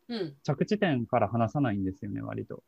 [0.09, 0.35] うん。
[0.43, 2.61] 着地点から話さないんですよね、割と。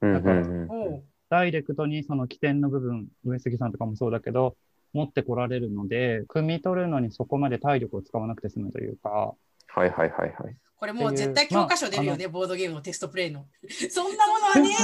[0.00, 4.56] うんうんうんおうダイレクトにその起点の部分、上杉さんとかもそうだけど、
[4.92, 9.34] 持ってこられるので、汲み取るのにそこまで体力を使わなくて済むというか、
[9.68, 10.56] はいはいはいはい。
[10.76, 13.46] これもう絶対教科書出るよね、ボードゲームのテストプレイの。
[13.90, 14.70] そんなものはね。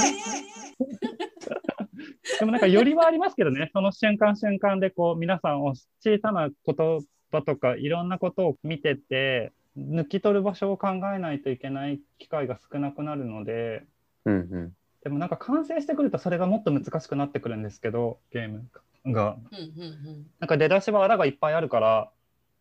[2.39, 6.75] でもなんかよりはありますけどね、その瞬間瞬間でこう皆さんを小さな言
[7.31, 13.83] 葉とかいろんなことを見てて、抜き取る場所を考えないといけない機会が少なくなるので、
[14.25, 14.73] うんうん。
[15.03, 18.65] でもなんか完成してくるとそれがもっと難しくなってくるんですけど、ゲーム
[19.07, 19.37] が。
[19.51, 22.09] うんうんなんか出だしは穴がいっぱいあるから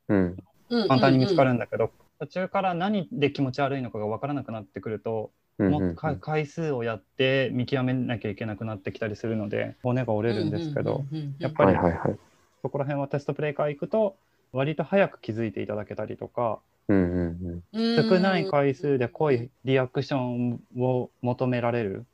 [0.09, 0.37] うん
[0.71, 0.89] うん。
[0.89, 1.51] 簡単に見つかる。
[1.51, 11.05] るんだけど、途中から何で気持ち悪いのかが分からなくなってくると、うんもっとか回数をやって見極めなきゃいけなくなってきたりするので、骨が折れるんですけど。
[11.39, 12.19] やっぱりはいはいはい。
[12.63, 14.17] そこら辺はテストプレイ会行くと、
[14.53, 17.97] 割と早く気づいていただけたりとか、うんうんうん。
[17.97, 22.05] うん少ない回数で濃いリアクションを求められる。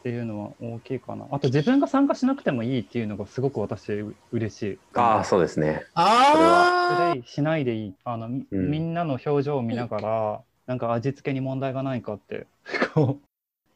[0.00, 1.26] っていうのは大きいかな。
[1.30, 3.92] あと自分が参加しなくてもいいっていうのがすごく私
[4.32, 4.78] 嬉しい。
[4.94, 5.84] ああ、そうですね。
[5.92, 6.96] ああ。
[6.96, 7.94] プレイしないでいい。
[8.04, 12.46] あの、みうんみんなの表情を見ながら、なんか味付けに問題がないかって、
[12.94, 13.26] こう、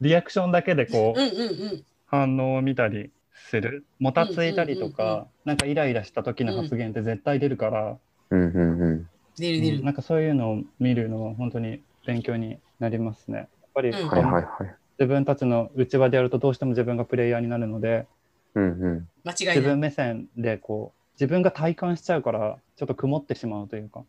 [0.00, 1.44] リアクションだけでこう、うんうんう
[1.76, 1.84] ん。
[2.06, 3.84] 反応を見たりする。
[3.98, 7.98] もたついたりとうんうんうんうんか、なんかイライラした時の発言って絶対出るから、
[8.30, 8.82] うんうんうん。
[8.82, 9.84] うん出る出る。
[9.84, 13.38] なんかそういうのを見るのは本当に勉強になりますね。
[13.38, 14.76] やっぱり、うんはいはいはい。
[14.98, 18.06] 自分たちの内輪でやるとどうしても自分がプレイヤーになるので、
[18.54, 19.08] うんうん。
[19.24, 19.56] 間違いない。
[19.56, 24.04] 自分目線でこう、自分が体感しちゃうから、ちょっと曇ってしまうというか、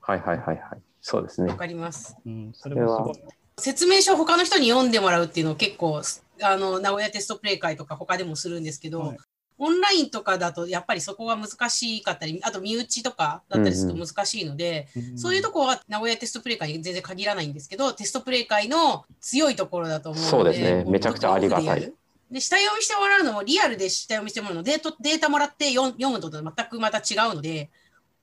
[0.00, 0.80] はいはいはいはい。
[1.00, 1.56] そうですねわ。
[1.56, 2.16] かります。
[2.24, 3.14] うん、それはすごい。
[3.58, 6.00] 説明書を他の人に読んでもらうっていうのを結構
[6.42, 9.18] あの名古屋テストプレイ会とか他でもするんですけど、はい
[9.62, 21.92] オンラインとかだとやっぱりそこが難しかったりあと身内とかだったりすると難しいので、そういうところは名古屋テストプレイ会に全然限らないんですけどテストプレイ会の強いところだと思うのでそうですねめちゃくちゃありがたい
[22.30, 27.70] で下読みしてもらうのもリアルで下読みしてもらうのデートデータもらって読読むのと全くまた違うので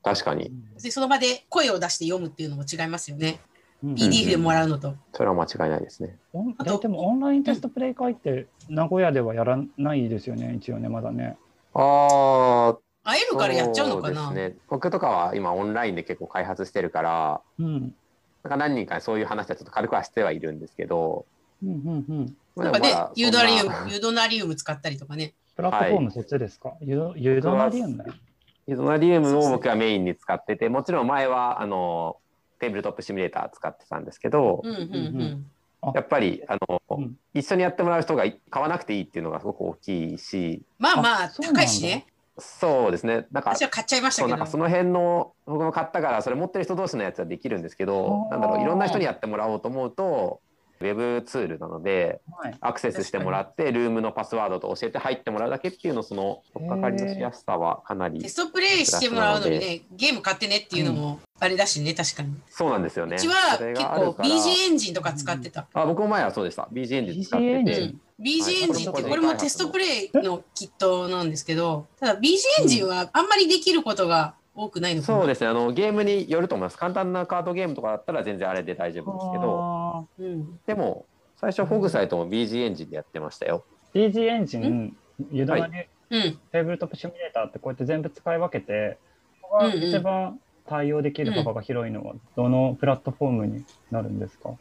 [0.04, 0.52] 確かに。
[0.82, 3.40] でその場で声を出して読むっていうのも違いますよね。
[3.84, 4.96] うん PDF でもらうのと。
[5.14, 6.18] それは間違いないですね。
[6.82, 11.38] でもオンラインテストプレイ会って名古屋ではやらないですよね、一応ね、まだね。
[11.74, 14.58] ああ、会えるからやっちゃうのかなそうですね。
[14.68, 17.96] 僕とかは今オンラインで結構開発してるから、うん。
[18.44, 21.26] なんか何人かそういう話はちょっと軽くはしてはいるんですけど、
[21.64, 22.36] うんうんうん。
[22.56, 25.34] まあなんかねユードナリウム、ユードナリウム使ったりとかね。
[25.56, 28.04] プラットフォームそっちですか、ユドユドナリウム
[28.68, 32.18] ユードナリウムを僕はメインに使ってて、もちろん前はあの
[32.60, 35.92] テーブルトップシミュレーター使ってたんですけど、うんうんううんん。
[35.94, 42.08] やっぱりあの、うん一緒にやってもらう人が買わなくていいっていうのがすごく大きいし、まあまあ、高いしね。
[42.40, 43.26] そうですね。
[43.32, 44.52] なんか私は買っちゃいましたけどそうなんか。
[44.52, 50.40] その辺の僕も買ったからそれ持ってる人同士のやつはできるんですけどなんだろういろんな人にやってもらおうと思うと
[50.80, 52.58] ウェブツールなのではい。
[52.62, 62.34] アクセスしてもらってルームのパスワードと教えて入ってもらうだけっていうのその取っかかりのしやすさはかなりテストプレイしてもらうのにね、ゲーム買ってねっていうのもあれだしね、確かに。
[62.50, 63.16] そうなんですよね。
[63.16, 65.68] うちは結構 BG エンジンとか使ってた。
[65.74, 66.68] あ僕も前はそうでした。
[66.74, 69.10] BG エンジン使って BG エンてジン BG エンジンってはい。
[69.12, 75.20] これもテストプレイのキットなんですけど、ただ BG エンジンはあんまりできることが多くないのかな。
[75.20, 75.48] そうですね。
[75.48, 76.78] あのゲームによると思います。
[76.78, 79.46] 簡単なカードゲームとかだったら全然あれで大丈夫ですけど
[79.96, 80.60] あうん。
[80.66, 81.06] でも
[81.38, 83.64] 最初ホグサイトも BG エンジンでやってましたよ。
[83.94, 84.96] ー DG エンジン、
[85.32, 85.74] ユドナリ、
[86.10, 86.40] うん。
[86.52, 88.98] テーブルトップシミュレーターってこうやって全部使い分けて、
[89.42, 94.52] ここが一番対応できる幅が広いのは、どのプラットフォームになるんですか、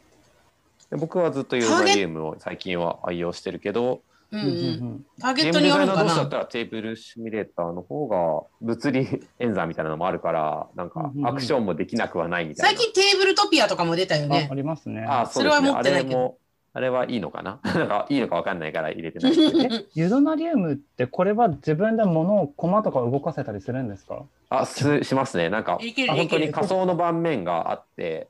[0.89, 6.29] で僕はずっとユーザリウムを最近は愛用してるけどうんターゲットによるのかデザイナー同士だっな。
[6.31, 9.07] たらテーブルシミュレーターの方が物理
[9.39, 12.77] 演算みたいなのもあるからなんかアクションもできなくはないみたいな。
[12.77, 14.55] 最近テーブルトピアとかも出たよねああ。
[14.55, 15.05] りますね。
[15.07, 16.37] あそれは持ってないけどあれも
[16.73, 17.59] あれはいいのかな？
[17.63, 19.85] なんかいいのかわかんないから入れてないですけどね。
[19.95, 24.23] ユドナリウムってこれは自分で物をコマとか動かせたりするんですか？
[24.49, 25.49] あすしますね。
[25.49, 28.27] なんか本当に仮想の盤面があって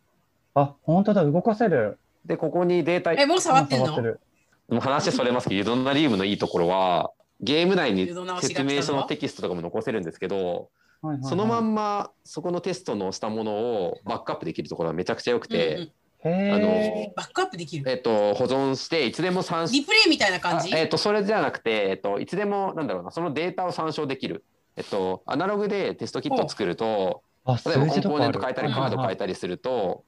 [0.54, 1.98] あ、本当だ、動かせる。
[2.26, 3.86] でここにデータえ、もう触ってんの？
[3.88, 4.20] 触る。
[4.70, 8.08] もう話それますけどユドナリウムのいいところはゲーム内に
[8.42, 17.14] 説明書のテキストとかも残せるんですけどはいはいはいそのまんまそこのテストのしたものをバックアップできるところがめちゃくちゃ良くて、うんうんへあのえ。
[17.16, 17.88] バックアップできる？
[17.88, 20.74] えっと、保存していつでも参リプレイみたいな感じ？
[20.74, 24.44] あえっと、それじゃなくて、えっと、いつでもなんだろうなそのデータを参照できる。
[24.76, 28.02] えっと、アナログでテストキットを作るとあ、例えばコン。
[28.02, 30.04] ポーネント変えたりカード変えたたりすると、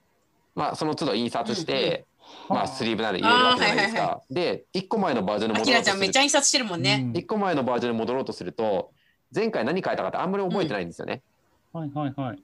[0.55, 2.08] まあ、その都度印刷して、り
[2.49, 4.21] まあ、スリーブなで入れるわけじゃないですあーはいか。
[4.31, 7.11] で1個前のバージョンに戻ろうとするちゃんめっちゃ印刷してるもんね。
[7.13, 8.91] 1個前のバージョンに戻ろうとすると
[9.33, 11.21] 前回何変えたかってあんまり覚えてないんですよね。
[11.73, 12.39] はいはいはい。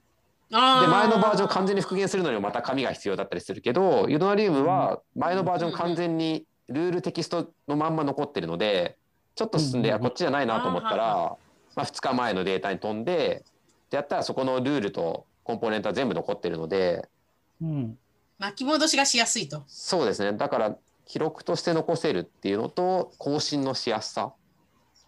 [0.52, 8.96] あで前のバージョンを完全に復元するのにもまた紙が必要だったりするけどユドナリウムは前のバージョン完全にルールテキストのまんま残ってるので
[9.34, 11.04] ちょっと進んでうんあこっちじゃないなと思ったあら、
[11.74, 13.44] まあ、2日前のデータに飛んで
[13.90, 17.08] でやったらそこのルールとコンポーネントは全部残ってるので
[17.60, 17.98] うん。
[18.38, 19.64] 巻き戻しがしやすいと。
[19.66, 24.32] そうですねだから記録として残せるっていうのと更新のしやすさ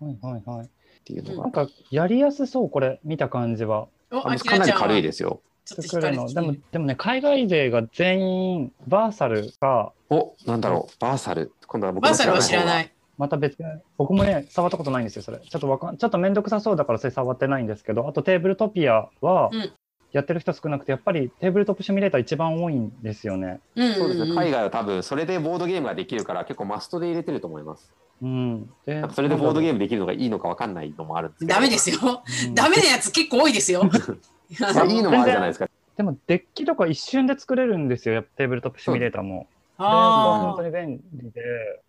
[0.00, 0.66] はいはいはい。
[0.66, 0.70] っ
[1.04, 3.88] ていうのがなんかやりやすそう、これ、見た感じは。
[4.10, 5.40] かなり軽いですよ。
[5.64, 6.32] ちょっと作るの。
[6.32, 12.92] でも、でもね、海外勢が全員、バーサルか、おなんだろうバーサル今度は僕のバーサルは知らない。
[13.18, 15.38] また別に、僕もね、触ったことないんですよ、それ。
[15.38, 19.72] ちょっとわかん、ちょっとめんどくさそうだから、それ触ってないんですけど、あとテーブルトピアはうん、
[20.12, 23.60] やってる人少なくて、やっぱりテーブルトップシミュレーター一番多いんですよね。
[23.76, 27.92] うんそうですね、海外は多分それでボードゲームができるから結構マストで入れてると思います。
[28.22, 28.70] うん。
[28.86, 29.74] でそれでボードゲーム。
[29.74, 31.54] ムできるのがいいのかわかんないのもあるんですけど。
[31.54, 31.98] ダメですよ。
[32.46, 33.84] うんダメなやつ結構多いですよ。
[34.60, 35.68] まあいいのもあるじゃないですか。
[35.96, 39.48] でも、デッキとか一瞬で作れるんですよ、テーブルトップシミュレーターも。
[39.78, 41.42] で本あ当に便利で、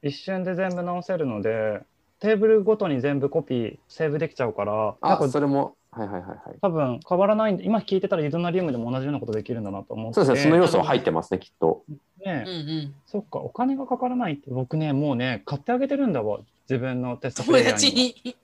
[0.03, 1.82] 一瞬で全部直せるので、
[2.19, 6.57] テーブルごとに全部コピー、セーブできちゃうから、あ、かそれも、はいはいはいはい。
[6.62, 10.13] 多分変わらないんで、今聞いてたらユドナリウムでも同じようなことできるんだなと思って。
[10.15, 11.83] そうですね、その要素は入ってますね、きっと。
[12.25, 12.49] ねあ。
[12.49, 12.95] うんうん。
[13.05, 18.35] そっか、お金がかからないって、僕ね、もうね、買ってあげてるんだわ、自分のテストプ友レイヤー達に。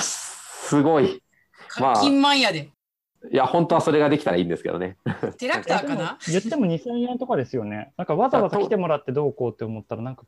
[0.00, 1.22] すごい。
[1.78, 2.70] まあ課金マンやで。
[3.30, 4.96] いや、本当はそれができたらいいんですけどね。
[5.38, 6.18] テラクターかな？
[6.26, 7.92] 言っても2000円とかですよね。
[7.98, 10.24] なんかわざわざ来てもらってどうこうって思ったら、なんか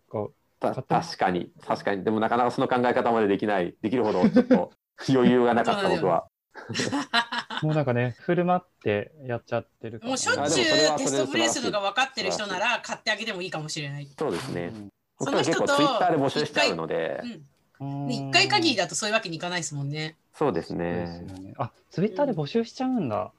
[0.61, 2.05] 確かに、確かに。
[2.05, 4.73] でもなかなかその考え方までできない、できるほどちょっと
[5.09, 6.27] 余裕がなかった、僕は。
[7.63, 10.01] う、 もうなんかね、振る舞ってやっちゃってる。
[10.03, 10.67] もうしょっちゅう
[10.99, 14.09] テストプレイするのが分かってる人な素ら買ってあげてもいいかもしれない。
[14.19, 14.73] そうですね。
[15.21, 17.23] その人とツイッターで募集しちゃうので
[18.09, 20.17] 一回限りだとそういうわけにいかないですもんね。
[20.35, 21.55] そうですね。
[21.59, 23.33] あ、ツイッターで募集しちゃうんだ。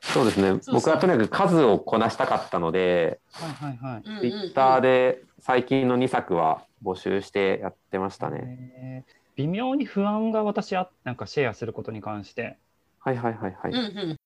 [0.00, 0.58] そうですね。
[0.60, 4.20] そう僕はとにかく数をこなしたかったので、はいはいはい。
[4.20, 9.04] ツイッターで最近の2作は募集してやってましたね。
[9.36, 12.58] ね微妙に不安が私あなんかシェアすることに関して
[13.00, 13.72] はいはいはいはい。
[13.72, 13.80] うんう
[14.12, 14.16] ん。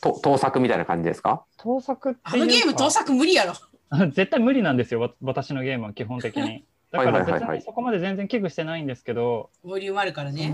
[0.00, 1.44] と盗作みたいな感じですか？
[1.58, 3.54] 盗作ってあのゲーム盗作無理やろ。
[4.10, 10.52] 絶対無理なんですよわ私のゲームは基本的にだから別はいはいはいはいにそこまで全然危惧してないんですけど、ボリュームあるからね。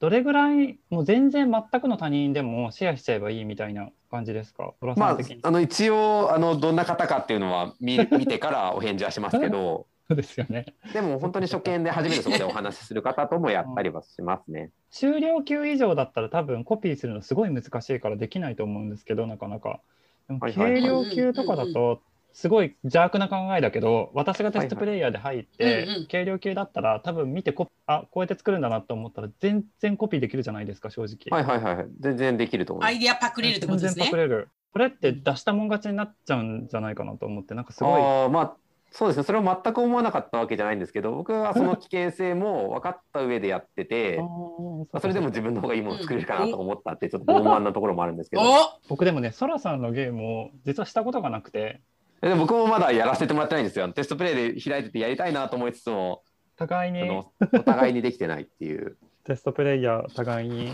[0.00, 4.74] どれぐらいもう全然全くの他人でもシェアしちゃえばいいみたいな感じですか？
[4.80, 10.66] 寅まああの一応あのどんな方かっていうのは見見てからお返事はしますけどそうですよね。
[10.92, 14.70] でも本当に初見で初めてそこでお話しする方ともやったりはしますね。
[14.90, 19.80] 終了級以上だったら多分コピーするのすごい難しいからできないと思うんですけどなかなか。
[20.28, 22.00] でも軽量級とかだと
[22.32, 32.90] すごい邪悪な考えだけど私がテストプレイヤーで入って、軽量級だったら多分見てコあこうやって作るんだなと思ったら全然コピーできるじゃないですか正直、はいはいはい全然できると思います。
[32.90, 34.04] アイデアパクれるってことですね。
[34.04, 34.16] 全然パク。
[34.16, 34.48] れる。
[34.72, 38.56] これって出したもん勝ちになっちゃうんじゃないかなと思ってなんかすごいあーまあ
[38.92, 39.22] そうですね。
[39.22, 44.20] それは全く思わなかったわけじゃないんですけど僕はその危険性も分かった上でやってて
[45.00, 48.42] それでも自分の方がいいもの作れるかなと思ったってちょっと傲慢なところもあるんですけど。
[48.42, 48.54] お
[48.88, 51.80] 僕でもねソラさんのゲームを実はしたことがなくて。
[52.20, 53.88] でも僕もまだやらせてもらってないんですよ。
[53.88, 56.22] テストプレイで開いててやりたいなと思いつつも
[56.56, 57.10] 互いに。
[57.10, 57.32] お
[57.64, 58.98] 互いにできてないっていう。
[59.24, 60.72] テストプレイヤー互いに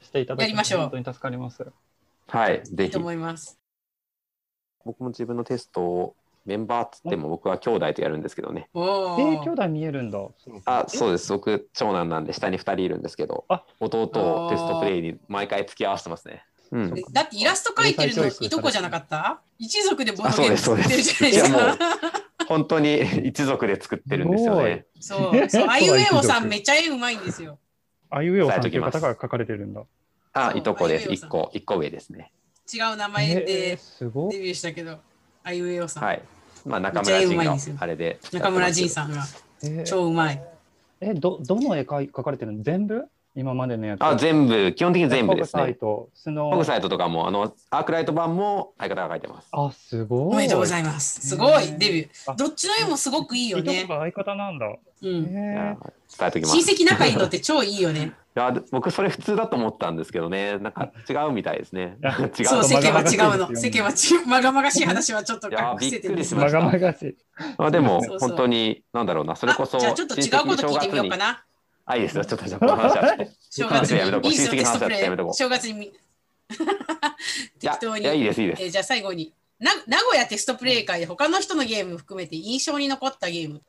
[0.00, 0.80] していただやりましょう。
[0.80, 1.66] 本当に助かります。
[2.28, 2.82] はいぜひ。
[2.84, 3.58] いいと思います。
[4.84, 6.16] 僕も自分のテストを
[6.46, 10.18] メンバーっつっても僕は兄弟とやるんですけどねおえー、ー兄弟見えるんだ。
[10.64, 19.40] あそうです僕長男なんで下に2人いるんですけどあ弟をテストプレイに毎回付き合わせてますねうんだってイラスト描いてるのいとこじゃなかった？
[19.58, 22.26] 一族でボーあドゲームそうです作ってるじゃないですそうですいやもか。
[22.48, 24.86] 本当に一族で作ってるんですよね。
[25.00, 27.58] そう、そう、 あいうえおさんめっちゃ絵うまいんですよ。
[28.08, 29.82] あいうえおさんっていう方が書かれてるんだ。
[30.32, 31.10] あ、いとこです。
[31.12, 32.30] 一個、一個上ですね。
[32.72, 34.32] 違う名前えーですごい。
[34.34, 34.98] デビューしたけど、
[35.42, 36.04] あいうえおさん。
[36.04, 36.22] はい。
[36.66, 38.18] まあ中村仁がうまいんですよあれで。
[38.32, 39.24] 中村仁さんが
[39.62, 40.42] えー超うまい。
[41.00, 42.62] え、ど、どの絵描い描かれてるの？
[42.62, 43.04] 全部？
[43.34, 44.00] 今までのやつ。
[44.02, 45.74] あ、全部、基本的に全部ですホグサイね。
[45.74, 46.52] ト、スノー。
[46.52, 49.48] ホグサイトとかも、あの、アークライト版も相方が書いてます。
[49.52, 50.34] あ、すごい。
[50.34, 51.20] おめでとうございいます。
[51.28, 52.32] すごいねデビュー。
[52.32, 54.66] あどっちの絵もすごくいいよね相方なんだ。
[55.02, 55.24] うん。
[55.32, 55.76] 伝
[56.20, 56.56] えときます。
[56.56, 58.12] 親戚仲いいのって超いいよね。
[58.36, 61.96] いや僕それ普通だと思ったんですけどねなんか違うみたいですね
[62.38, 63.56] 違うそう、世間は違うの。
[63.56, 64.26] 世間は違う。
[64.28, 67.16] まがまがしい話はちょっと隠しててびっくりしまがましたまがしい。
[67.56, 71.44] まあでも本当になんだろうなそれこそあじゃあちょっと違うこと聞いてみようかな。
[71.86, 73.16] あいいですよちょっとじゃあこの話は
[73.48, 74.98] 正月にやめとこういいですよ、親戚の話テストプレイ。
[74.98, 75.92] はやめとこう正月に
[77.58, 78.02] 適当に。
[78.02, 79.32] いやいいですいいですえーじゃあ最後に。
[79.58, 83.62] な名古屋テストプレイ会で他の人のゲーム含めて印象に残ったゲーム、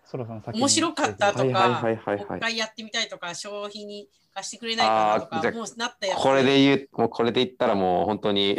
[0.53, 6.19] 面白かったとはいはいはいか、一回やってみたいとか、消費に貸してくれないかなとか、もうなったやつ。
[6.19, 8.57] これで言うもうこれで言ったらもう本当に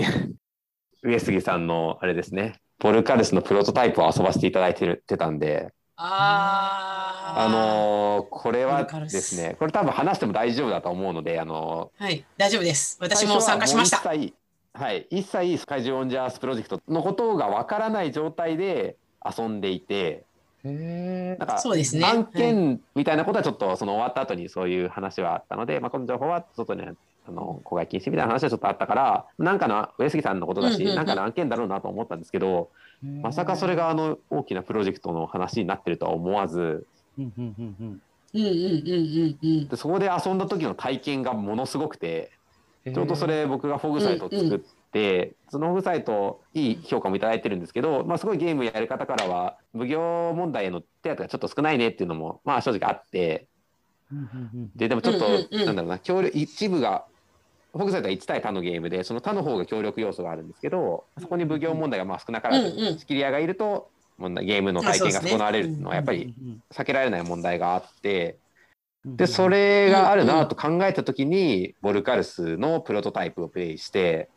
[1.02, 12.98] 上杉さんのあれですねボルカルスのプロトタイプを遊ばせていただいてるてたんであーあのーこれはですねこれ多分話しても大丈夫だと思うのであのはい、大丈夫です。
[13.00, 14.02] 私も参加しました。
[14.78, 20.24] はい、一切怪獣オンジャースプロジェクトのことがわからない状態で遊んでいて。
[20.64, 22.04] なんかそうですね。
[22.04, 32.70] 案件みたいなことはちょっとその終わった後にそういう話はあったので、まあこの情報は外にあの公開禁止みたいな話はちょっとあったからなんかの上杉さんのことだし、うんう、なんかの案件だろうなと思ったんですけど
[33.02, 36.86] まさかそれがあの大きなプロジェクトの話になってるとは思わず。
[39.76, 42.30] そこで遊んだ時の体験がものすごくて
[42.84, 44.58] ちょうどそれ僕がフォグサイトを作っ
[44.92, 53.48] て、そのフォグサイトいい評価もいただいてるんですけど、まあ、すごいゲームやる方からは奉行問題への手当がちょっと少ないねっていうのもまあ正直あって。
[54.76, 57.04] ででもちょっと、なんだろうな協力一部が
[57.72, 66.62] フォグサイトは1対他のゲームでその他の方が協力要素があるんですけどそこに奉行問題がまあ少なからず仕切り屋がいると問題ゲームの体験が損なわれるのはやっぱりうん。
[66.70, 68.38] 避けられない問題があって。
[69.04, 74.28] うんでそれがあるなと考えた時にボルカルスのプロトタイプをプレイして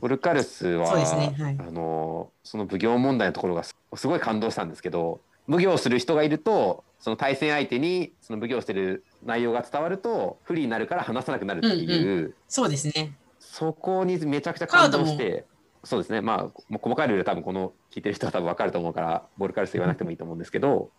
[0.00, 1.56] ボルカルスはそうですねはい。
[1.58, 13.16] あのその奉行問題のところがすすごい感動したんですけど奉行する人がいるとその対戦相手にその奉行してる内容が伝わると不利になるから話さなくなるっていう、そうですね。
[13.38, 15.44] そこにめちゃくちゃ感動して
[15.84, 16.20] そうですね。
[16.20, 20.90] まあもう細かいルール多分この聞いてる人は多分分かると思うからボルカルス言わなくてもいいと思うんですけど、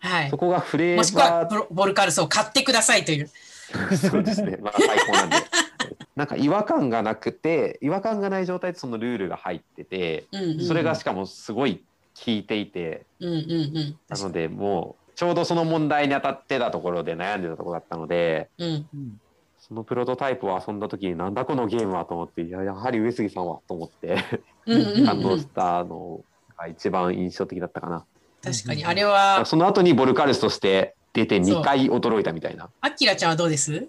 [0.00, 0.36] はいそ。
[0.36, 3.30] こがフレもしくはーバーボルカルスを買ってくださいという。
[3.96, 4.58] そうですね。
[4.60, 5.36] まあ最高なんで。
[6.16, 11.84] なんか違和感がなくて、違和感がない状態でそのルールが入ってて、うんうんうんそれがしかもすごい
[12.24, 13.36] 効いていて、うんうんう
[13.80, 13.98] ん。
[14.08, 18.68] なのでもうちょうどその問題に当たってたところで悩んでたところだったので、うん。
[18.92, 19.20] うん
[19.58, 24.16] そのプロトタイプを遊んだ時になんだこのゲームはと思って、いややはり上杉さんはと思って
[25.04, 26.24] 感動したの
[26.56, 28.06] が一番印象的だったかな。
[28.42, 32.70] 確かにあれはその後にボルカルスとして出て2回驚いたみたいな。
[32.80, 33.88] アキラちゃんはどうです？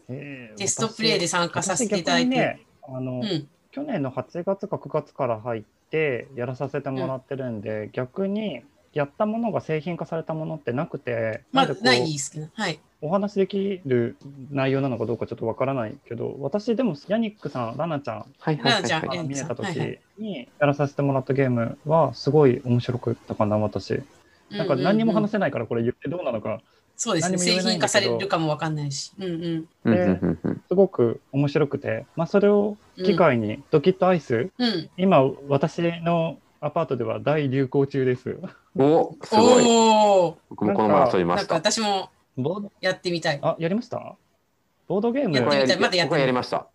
[0.58, 2.36] テストプレイで参加させていただ私いて。
[2.36, 3.47] ね、あの、うん。
[3.72, 12.47] 去年の8月か9月から入ってやらさせてもらってるんで、逆にやったものが製品化されたものってなくて、まあないですけど。
[12.54, 12.80] はい。
[13.02, 14.18] お話できる
[14.52, 24.02] 内容なのかどうかちょっとわからないけど、私でもヤニックさん、ラナちゃんはいはいはい、見えた時にやらさせてもらったゲームはすごい面白かったかな、私。
[24.52, 26.62] なんか何にも話せないからこれ言ってどうなのか、
[26.95, 27.38] そうですね。
[27.38, 29.14] 製品化されるかもわかんないし。
[29.20, 30.62] うんうん。
[30.68, 34.89] すごく面白くて、まあそれを機会にドキットアイス、うん。
[34.97, 38.38] 今私のアパートでは大流行中です。
[38.78, 39.66] おすごい。
[39.66, 40.38] おお。
[40.50, 41.72] 僕もこの前遊びまなんかした。
[41.72, 43.39] 私もボードやってみたい。
[43.41, 44.16] あ、やりました？
[44.88, 46.68] ボードゲームやってみたいまだやってない僕はやりました。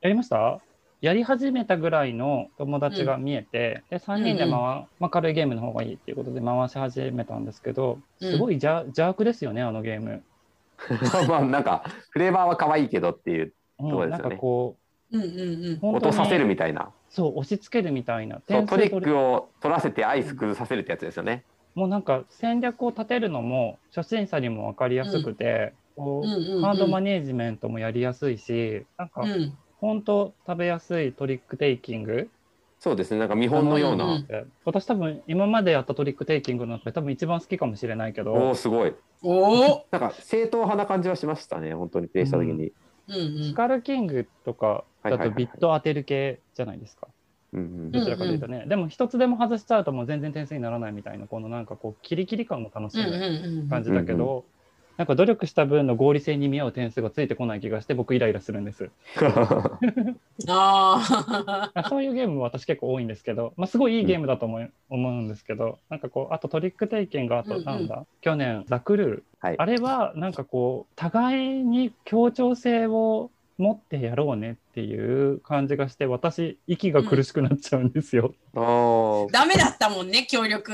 [0.00, 0.60] やりました？
[1.00, 10.22] やり始めたぐらいの友達が見えて、で3人で回、うんうんまあ、軽いゲームの方がいいっていうことで回し始めたんですけど、うんすごい邪邪悪ですよね、あのゲーム。
[11.28, 14.76] まあなんかフレーバーは可愛いけどっていううんなんそうですよねかこ
[15.12, 15.78] うんうんうんう、。
[15.80, 16.90] 本当に落とさせるみたいな。
[17.10, 18.40] そう、押し付けるみたいな。
[18.48, 21.44] そうトリックを取らせてアイス崩させるってやつですよね。
[21.74, 29.56] もうなんか戦略を立てるのも初心者にも分かりやすくて、こううんうんうんハードマネージメントもやりやすいし、なんかうん。
[29.80, 32.30] 本当食べやすいトリックテイキング？
[32.78, 33.18] そうですね。
[33.18, 34.04] なんか見本のような。
[34.04, 38.94] うんうん私多分今までやったトリックテイキングの中で多分一番好きかもしれないけおどおすごい。
[39.22, 39.86] おお。
[39.90, 41.74] なんか正統派な感じはしましたね。
[41.74, 42.72] 本当にプレイした時に。
[43.08, 43.44] うんうん。
[43.44, 47.08] スカルキングとかだとビット当てる系じゃないですか？
[47.52, 48.64] うんうんどちらかというとね。
[48.66, 54.44] でも一つでも外しちゃうともう全然点数にならないみたいな、このなんかこう、キリキリ感も楽しうんうんむうん感じだけど、
[54.96, 58.90] なんか努力した分の合理性に見合う点数がついてこない気がして、僕イライラするんです。
[60.48, 61.70] ああ。
[61.74, 69.24] あ そういうゲーム私結構多いんですけど、まあ、すごいいいゲームだと思う,、思うんですけど、なんかこう、あとトリックテイキング、あとなんだ、去年、ラクルール。
[69.38, 78.34] はいあれはなんかこう、互いに協調性を持ってやろうねっていう感じがして、私、息が苦しくなっちゃうんですよ。
[78.54, 80.72] おー ダメだったもんね、協力。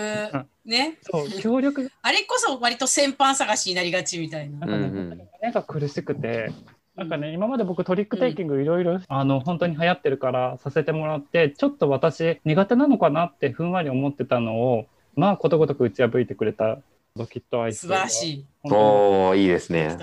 [0.64, 0.98] ね。
[1.02, 4.66] そう、協力 あれこそ割と先般探しになりがちみたいな。
[4.66, 6.50] なんか苦しくて、
[6.96, 16.78] なんかね、今まで僕トリックテイキングいろいろ、あの、本当に流行ってるからさせてもらって、ちょっと私苦手なのかなってふんわり思ってたのを、まあ、ことごとく打ち破いてくれた
[17.16, 17.80] ドキットアイス。
[17.80, 18.46] 素晴らしい。
[18.64, 19.96] おーいいですね。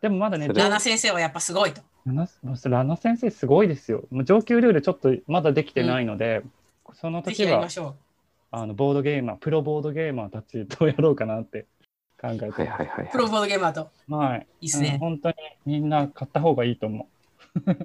[0.00, 1.82] でもまだね、ラナ先生はやっぱすごいと。
[2.06, 2.28] ラナ
[2.64, 4.04] ラナ先生すごいですよ。
[4.10, 6.42] もう上級ルールちょっとまだできてないので、
[6.94, 7.66] その時は
[8.50, 11.66] あのボードゲーマー、プロボードゲーマーたちとやろうかなって
[12.20, 12.44] 考えて。
[12.44, 13.04] はいはいはい。
[13.06, 13.08] う。
[13.10, 13.90] プロボードゲーマーと。
[14.08, 14.38] はい。
[14.38, 14.96] うんいいっすね。
[15.00, 15.34] 本当に
[15.66, 17.08] みんな買った方がいいと思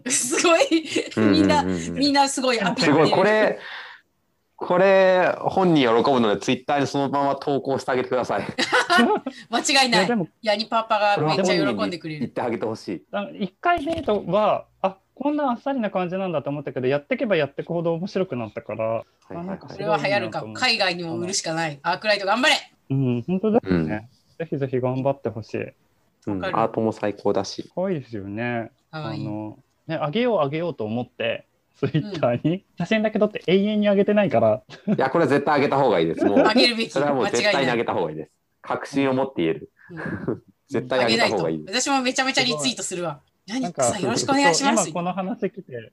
[0.08, 0.62] すごい。
[1.18, 3.60] みんな、みんなすごいアピールすごい、これ、
[4.56, 8.46] これ、本人喜ぶので、ツイッターにそのまま投稿してあげてください。
[9.50, 10.16] 間違いないいやで。
[10.16, 12.20] もヤニパパがめっちゃ喜んでくれる。
[12.22, 13.04] 言ってあげてほしい。
[13.12, 20.46] あの1回デートはあこんなあっさりな感じなんだと思ったけどやっていけばやっていくほど面白くなったから、はいはいれは流行るか。
[20.54, 21.80] 海外にも売るしかない。
[21.82, 22.56] アークライト頑張れ
[22.90, 25.58] うん、本当ですね、ぜひぜひ頑張ってほしい。
[26.28, 27.70] うんアートも最高だし。
[27.76, 28.72] 可愛いですよね。
[28.92, 29.26] かわいい。
[29.26, 36.26] あのねあげようあげようと思ってツイッターに写真だけ撮って永遠にあげてないから、いや、これは絶対あげた方がいいです。
[36.26, 36.90] もう、あげるべき。
[36.90, 37.86] それはもう間違いない絶対にあげ。
[37.86, 38.32] た方がいいです。
[38.64, 39.72] 確信を持って言える。
[39.92, 39.96] う
[40.34, 41.64] ん 絶対あげあげないとた方がいい。。
[41.68, 43.20] 私もめちゃめちゃリツイートするわ。
[43.46, 44.94] ヤニックさんよろしくお願いします今。
[44.94, 45.92] この話来て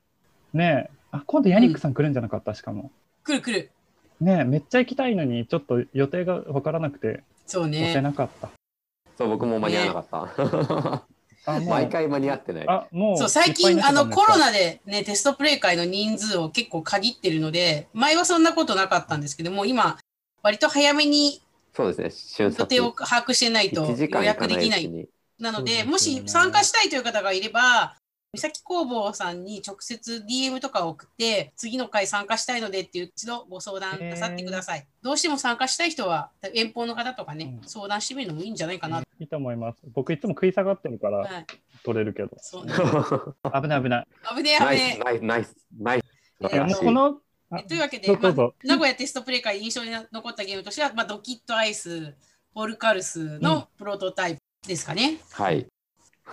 [0.55, 2.55] ねえあ今度ヤニックさん来るんじゃなかった？
[2.55, 2.91] しかも。
[3.25, 3.71] 来る来る。
[4.21, 8.01] ねえめっちゃ行きたいのにちょっと予定が分からなくてそう押せね。
[8.01, 8.49] なかった。
[9.19, 11.05] そう、僕も間に合わなかった。
[11.47, 12.69] あもう毎回間に合ってない。
[12.69, 19.99] あもうそう最近あのコロナでねテストプレイ会の人数を結構限ってるので前はそんなことなかったんですけども今
[20.43, 21.43] 割と早めに
[21.75, 22.67] そうですね、瞬予殺。
[22.67, 25.09] 定を把握してないと1時間予約できない。
[25.39, 27.97] なので、もし参加したいという方がいれば、
[28.33, 34.87] 三崎工房さんに直接 DM とかを送って、次の回参加したいのでっていう一度ご相談なさってください。
[35.03, 39.01] どうしても参加したい人は、遠方の方とかね、うん相談してみるのもいいんじゃないかな。
[39.01, 39.79] いいと思います。
[39.93, 41.47] 僕いつも食い下がってるからはい、
[41.83, 42.31] 取れるけど。
[42.39, 42.73] そうね。
[43.53, 44.07] 危ない危ない。
[44.37, 45.57] 危ねえ危ナイねス、ナイス、ナイス、
[46.41, 46.81] ナイス。
[46.81, 47.21] この、
[47.69, 48.33] というわけで、まあ、
[48.65, 52.15] 名古屋テストプレイ会で印象に残ったゲームとしては、まあ、ドキットアイス、
[52.55, 55.19] ポルカルスのプロトタイプですかね。
[55.33, 55.67] はい。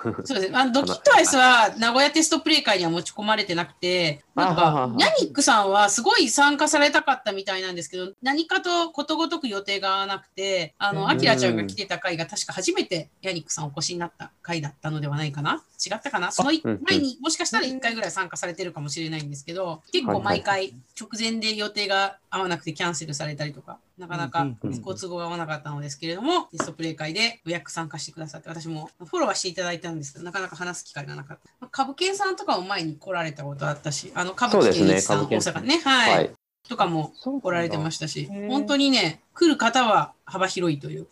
[0.03, 0.57] そうですね。
[0.57, 15.63] あのドキットアイスは名古屋テストプレイ会には持ち込まれてなくて、なんかヤニックさんはすごい参加されたかったみたいなんですけど、何かとことごとく予定が合わなくて、あの、うんアキラちゃんが来てた回が確か初めてヤニックさんお越しになった回だったのではないかな？
[15.85, 16.31] 違ったかな？
[16.31, 16.51] その
[16.83, 24.47] 前にもしかしたら1回ぐらい参加されてるかもしれないんですけど、結構毎回直前で予定が合わなくてキャンセルされたりとか、なかなか
[24.81, 31.49] ご都合が合わなかったのですけれども、テストプレイ会で予約参加してくださって、私もフォローはしていただいたんですけど、なかなか話す機会がなかった。
[31.59, 35.53] まあ株券さんとかも前に来られたことあったし、あの、株券一さん、大株券さん。
[35.55, 36.31] 阪ね、はい、はい。
[36.69, 41.07] とかも来られてまししたし本当にね、来る方は幅広いという。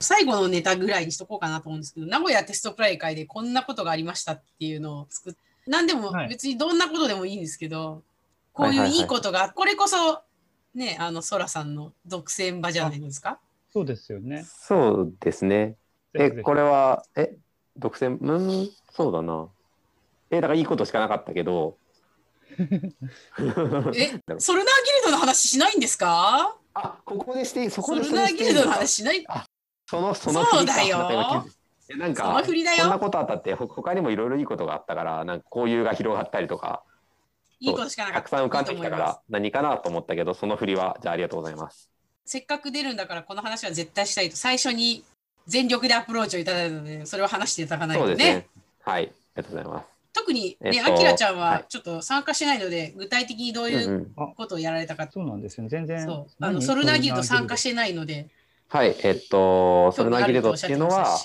[0.00, 5.34] 最後のネタぐらいにしとこうかなと思うんですけど、名古屋テストプレイ会でこんなことがありましたっていうのを作っ
[5.66, 6.28] 何でもはい。
[6.28, 8.02] 別にどんなことでもいいんですけど、
[8.52, 8.88] こういうはいはい。
[8.88, 10.20] はいいいことが、これこそ、
[10.76, 13.40] ね、あの、ソラさんの独占場じゃないですか？
[13.72, 14.44] そうですよね。
[14.44, 15.76] そうですね。
[16.14, 17.34] え、これれは、え、
[17.76, 19.48] 独占、うん、そうだな。
[20.30, 21.78] え、だからいいことしかなかったけど。
[22.56, 22.58] え、
[24.38, 26.56] ソルナーギルドの話しないんですか？
[26.74, 29.26] あ、ここでしていい、そこでソルナーギルドの話しない？
[29.86, 31.46] その、そのそうだよ
[31.98, 36.82] なんかそんなことあったって、ほ他にもいろいろいいことがあったから、なんか交友が広がったりとか、
[37.60, 38.36] いいことしかなかたくった。
[38.36, 41.90] さん浮かんできたから、何かなと思ったけど、その振りは、じゃあありがとうございます。
[42.26, 45.04] せっかく出るんだからこの話は絶対したいと最初に
[45.46, 48.46] 全力でアプローチをいただいたのでそれを話していただかないとねそうですね。
[48.80, 49.86] はい、ありがとうございます。
[50.12, 55.68] 特にねえっとあきらちゃんははいちょっと参加してないので、具体的にどういううんうんことをやられたか、そうなんですよね。
[55.68, 56.04] 全然。
[56.04, 58.28] そうあの何ソルナーギルド参加してないので
[58.68, 61.16] はい、えっと、ソルナーギルドっていうのは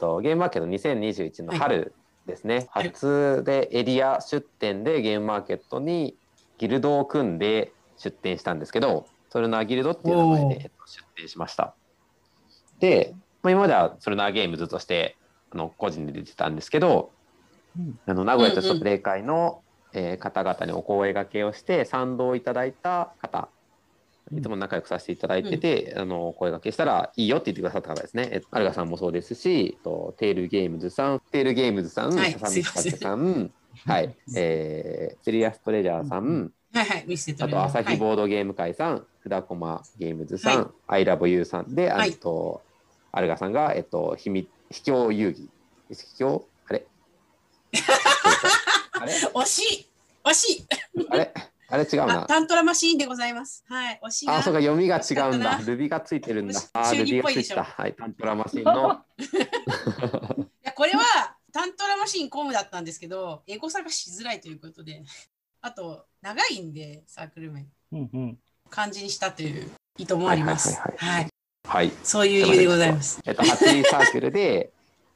[0.00, 1.94] ゲームマーケット2021の春
[2.26, 2.88] ですね、はい。
[2.88, 6.16] 初でエリア出店でゲームマーケットに
[6.58, 11.74] ギルドを組んで出店したんですけど、ソルナーギルドっていう名前でえっと出店しました。
[12.80, 15.16] で、まあ、今まではソルナーゲームズとして
[15.50, 17.10] あの個人で出てたんですけど、
[17.78, 17.98] うん。
[18.06, 19.60] あの名古屋テストプレイ会の、
[19.92, 23.48] えー方々にお声掛けをして賛同いただいた方
[24.32, 28.28] いつも仲良くさせていただいてて、あのお声掛けしたらいいよって言ってくださった方ですね。
[28.32, 33.52] えっとアルガさんもそうですし、とテールゲームズさん、テールゲームズさん、はい笹道風さん、
[33.86, 42.10] はい、えー、セリアストレジャーさん、はいはい、見せてあと朝日ボードゲーム会さん、札駒ゲームズさん、アイラブユーさんで、はい。
[42.10, 42.62] あと
[43.12, 45.44] アルガさんがえっと秘密秘境遊戯、
[45.90, 46.46] 秘境？
[46.66, 46.86] あれ
[48.98, 49.12] あれ？
[49.34, 49.86] 惜しい。
[50.24, 50.66] 惜しい。
[51.10, 51.32] あれ？
[51.74, 52.26] あれ違うあな。
[52.26, 53.64] タントラマシーンでございます。
[53.68, 54.00] はい。
[54.00, 55.58] あ、そうか、読みが違うんだ。
[55.58, 56.60] なルビがついてるんだ。
[56.72, 57.82] あルビ二っぽいでしょがついてた。
[57.82, 59.04] はい、タントラマシンの。
[59.18, 65.02] いやこれはタントラマシーンコムだったんですけど、エゴ探ししづらいということで、
[65.62, 68.38] あと長いんでサークル名、うんうん。
[68.70, 69.68] 漢字にしたという
[69.98, 70.80] 意図もあります。
[70.80, 71.30] はいはいはい、
[71.66, 71.92] はい。
[72.04, 73.20] そういう理由でございます。
[73.24, 74.70] えっと、8人サークルで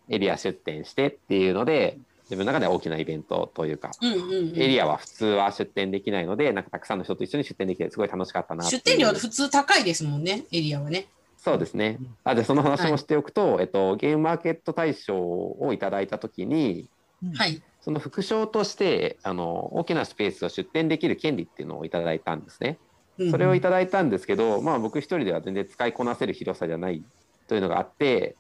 [0.09, 1.99] エリア出店してっていうので、
[2.29, 4.21] 自分の中では大きなイベントというか、うんうん、
[4.51, 4.59] うん。
[4.61, 11.07] エリアは普通は出店できないので、なんかたくさんの人と一緒に出店できて、すごい楽しかったなっていう出店料普通高いですもんね、エリアはね。
[11.39, 11.99] そうですね。
[12.25, 16.91] あでその話もしておくと、えっと、ゲームマーケット大賞をいただいたときに、
[17.35, 17.63] はい。
[17.81, 22.79] その副賞としてあの大きなスペースを出店できる権利っていうのをいただいたんですね。
[23.19, 27.03] うんそれをいただいたんですけど、まあ、僕一人では全然使いこなせる広さじゃない
[27.49, 28.37] というのがあって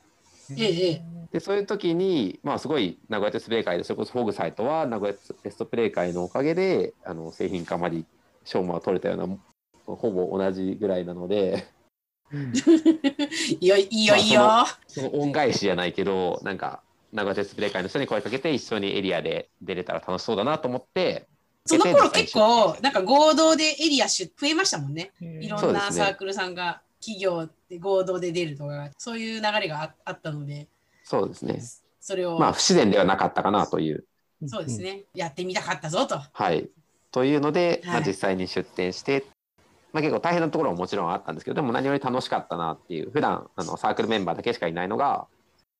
[0.56, 1.02] ええええ。
[1.32, 8.04] でそういう時に、まあ、すごい名古屋テストプレイ会でそれこそフォグサイトは名古屋テストプレイ会のおかげであの製品化まで
[8.44, 9.26] 賞も取れたような
[9.84, 11.66] ほぼ同じぐらいなので。
[13.60, 14.40] いいよ、いいよ、いいよ。
[14.42, 16.82] まその恩返しじゃないけどなんか
[17.12, 21.26] 名古屋テストプレイ会の人に声かけて一緒にエリアで出れたら楽しそうだなと思って
[21.68, 25.12] その頃結構、なんか合同でエリア出増えましたもんね。
[25.20, 30.68] いろんなサークルさんが企業で合同で出るとか、そういう流れがああったので、
[31.04, 31.62] そうですね。
[32.00, 34.04] それを、まあ不自然ではなかったかなという。
[34.46, 36.20] そうですね、やってみたかったぞと。
[36.32, 36.68] はい。
[37.10, 39.24] というので、まあ、はい実際に出店して、
[39.92, 43.10] まあ、結構大変なところももちろんあったんですけどでも何より楽しかったなっていう。
[43.10, 45.26] 普段あのサークルメンバーだけしかいないのが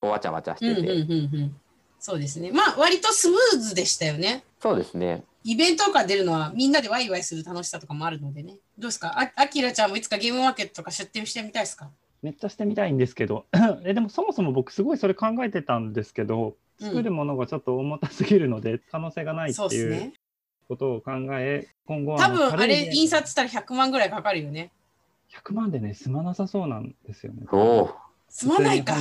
[0.00, 1.56] わちゃわちゃしうんてて、うんうんうん。
[2.00, 2.50] そうですね。
[2.52, 4.44] まあ、割とスムーズでしたよね。
[4.60, 8.54] そうですねイベントとか出るのはみんなでワイワイする楽しさとかもあるのでね。
[8.78, 9.18] どうですか？
[9.18, 11.88] ああきらちゃんもいつかゲームマーケットとか出店してみたいですか？
[12.22, 13.46] めっちゃしてみたいんですけど
[13.84, 20.12] えでもそもそも僕すごいそれ考えてたんですけどうん作るものがちょっと重たすぎるので可能性がないっていうそうですね。
[20.68, 24.70] ことを考え今後は多分あれ印刷したら100万ぐらいかかるよね。
[25.44, 27.46] 100万でね済まなさそうなんですよね。
[27.52, 27.90] おお
[28.28, 28.94] すまないか。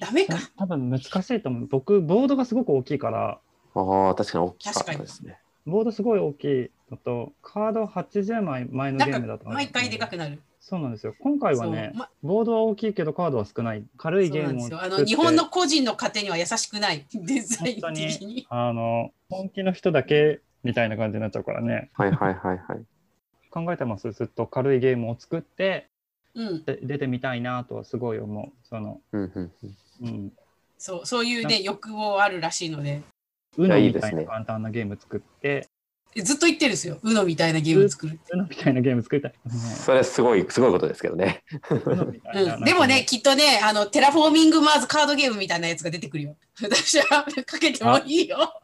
[0.00, 0.38] ダメか。
[0.56, 1.66] 多分難しいと思う。
[1.66, 3.38] 僕ボードがすごく大きいから。
[3.74, 5.38] ああ確かに大きかったですね。
[5.66, 10.40] ボードすごい大きいのとカード80枚前のゲームだと毎回でかくなる。
[10.60, 11.14] そうなんですよ。
[11.20, 13.84] 今回はねまボードは大きいけどカードは少ない。
[13.98, 14.78] 軽いゲームをなんですよ。
[14.78, 15.02] あ作って。
[15.02, 17.06] の日本の個人の家庭には優しくない。
[17.12, 18.46] デザイン本当的に。
[18.48, 21.90] あの本気の人だけみたいな感じになっちゃうからね。
[21.92, 22.84] はいはいはいはい。
[23.50, 24.12] 考えてます。
[24.12, 25.90] ずっと軽いゲームを作って
[26.34, 28.52] うん、で出てみたいなとはすごい思う。
[28.68, 30.32] その、うんうんうんうん、
[30.78, 33.02] そうそういうね欲望あるらしいので。
[33.56, 35.68] うのみたいな簡単なゲーム作って。
[36.16, 36.98] えずっと言ってるんですよ。
[37.02, 38.32] うのみたいなゲーム作るって。
[38.32, 41.44] うのみたいなゲーム作りたい、ねそれすごいすごいことですけどね。
[41.70, 46.36] うん、でもね、きっとね、あの、テラフォーミングマーズカードゲームみたいなやつが出てくるよ。
[46.60, 48.60] 私はかけてもいいよ。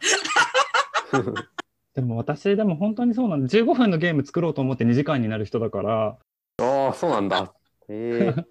[1.94, 6.18] でも私でも本当にそうなんで15分のゲーム作ろうと思って2時間になる人だから。
[6.58, 7.54] ああそうなんだ。
[7.88, 8.44] ええあ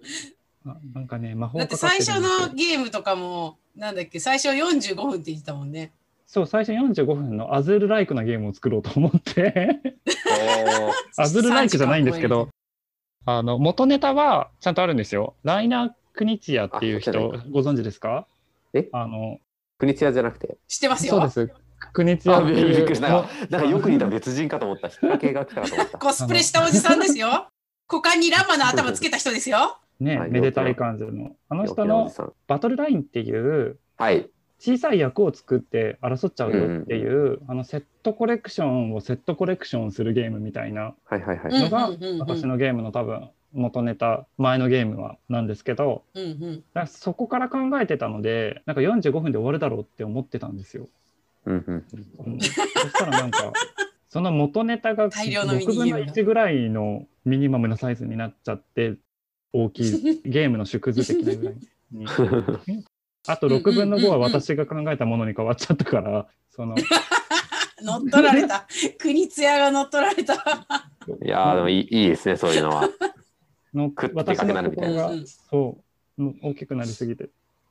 [0.94, 5.92] なんかね魔法だって最初のゲームとかも、なんだっけ、最初45分って言ってたもんね。
[6.26, 9.80] そう最初45分のアズールライクなゲームを作ろうと思って。
[11.16, 12.48] アズールライクじゃないんですけど
[13.24, 15.34] あの元ネタはちゃんとあるんですよ。
[15.44, 17.12] ライナー・クニチアっていう人
[17.50, 18.26] ご存知ですか？
[18.74, 18.88] え？
[18.92, 19.38] あの
[19.78, 20.56] 国津屋じゃなくて？
[20.66, 21.12] 知ってますよ。
[21.12, 21.54] そうです。
[21.92, 23.08] クニチアあっていうびっくりした。
[23.08, 24.88] なんかのなんかよく似た別人かと思った。
[24.88, 25.46] かと思っ
[25.90, 27.48] たコスプレしたおじさんですよ。
[27.88, 29.78] 股間にランマの頭つけた人ですよ。
[30.00, 31.36] ね、はいめでたい感じの。
[31.48, 32.12] あの人の
[32.46, 34.28] バトルラインっていうはい。
[34.58, 46.56] 小さい役を作って争っちゃうよっていう、あのセットコレクションをセットコレクションするゲームみたいなはいはいはい、うんのがうんうんうん私のゲームの多分元ネタ前のゲームはなんですけどうんうん。
[46.56, 50.88] だからそこから考えてたのでなんか45分で終わるだろうって思ってたんですよ。
[51.44, 51.84] うんうん。
[52.26, 52.40] うん。
[52.40, 53.52] そしたらなんか
[54.08, 58.94] その元ネタが大量のミ6分のニゲームが1ぐらいのミニマムなサイズになっちゃって
[59.64, 61.54] 大きいゲームの縮図的なぐらい
[61.92, 62.04] に。
[62.68, 62.84] うん
[63.28, 66.76] あと6分の5は私が考えたものに変わっちゃったから、その、
[67.82, 68.68] 乗っ取られた。
[68.98, 70.34] 国津屋が乗っ取られた。
[71.24, 72.88] いやーでもいいいいですねそういうのは
[73.74, 75.78] の私かけなのるみたいな心がうんうんそ
[76.18, 77.28] う、うん大きくなりすぎて、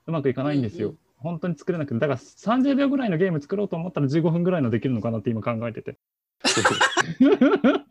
[0.08, 0.96] うまくいかないんですよ。
[1.18, 5.98] 本当に作れなくて、だから30秒ぐらいのゲーム作ろうと思ったら15分ぐらいのできるのかなって今考えてて。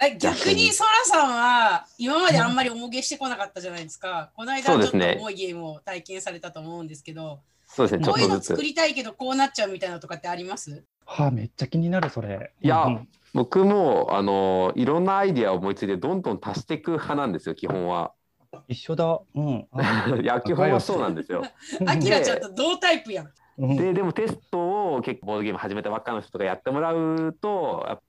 [0.00, 4.30] え逆にソラさんは今まであんまり重げしてこなかったじゃないですか。
[4.36, 8.62] この間ちょっと重いゲームを体験されたと思うんですけど、そうですね、ちょこういうっとずつの作。
[8.62, 10.84] りたいけどこうなっちゃうみたいなのとかってあります？
[11.04, 12.52] はあ、めっちゃ気になる、それ。
[12.62, 18.12] いやうん僕もあのいろんなアイディアを思いついてどんどん足していく派なんですよ基本は。
[18.68, 19.20] 一緒だ。
[19.34, 19.66] うん。
[19.72, 21.44] あ いや基本はそうなんですよ。
[21.86, 23.26] アキラちゃんと同タイプやん。
[23.58, 28.00] うんででもテストを結構ボードゲーム始めたばっかの人とかやってもらうとやっ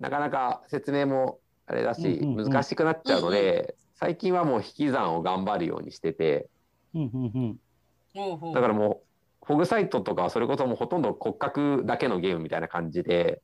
[0.00, 2.50] なかなか説明もあれだしうんうんうん。
[2.50, 6.48] 難しくなっちゃうので、最近はもう引き算を頑張るようにしてて。
[6.94, 7.56] うんうんうん。
[8.14, 8.54] ほうほう。
[8.54, 9.02] だからも
[9.42, 13.40] うフォグサイトとかはそれこそもうほとんど骨格だけのゲームみたいな感じで、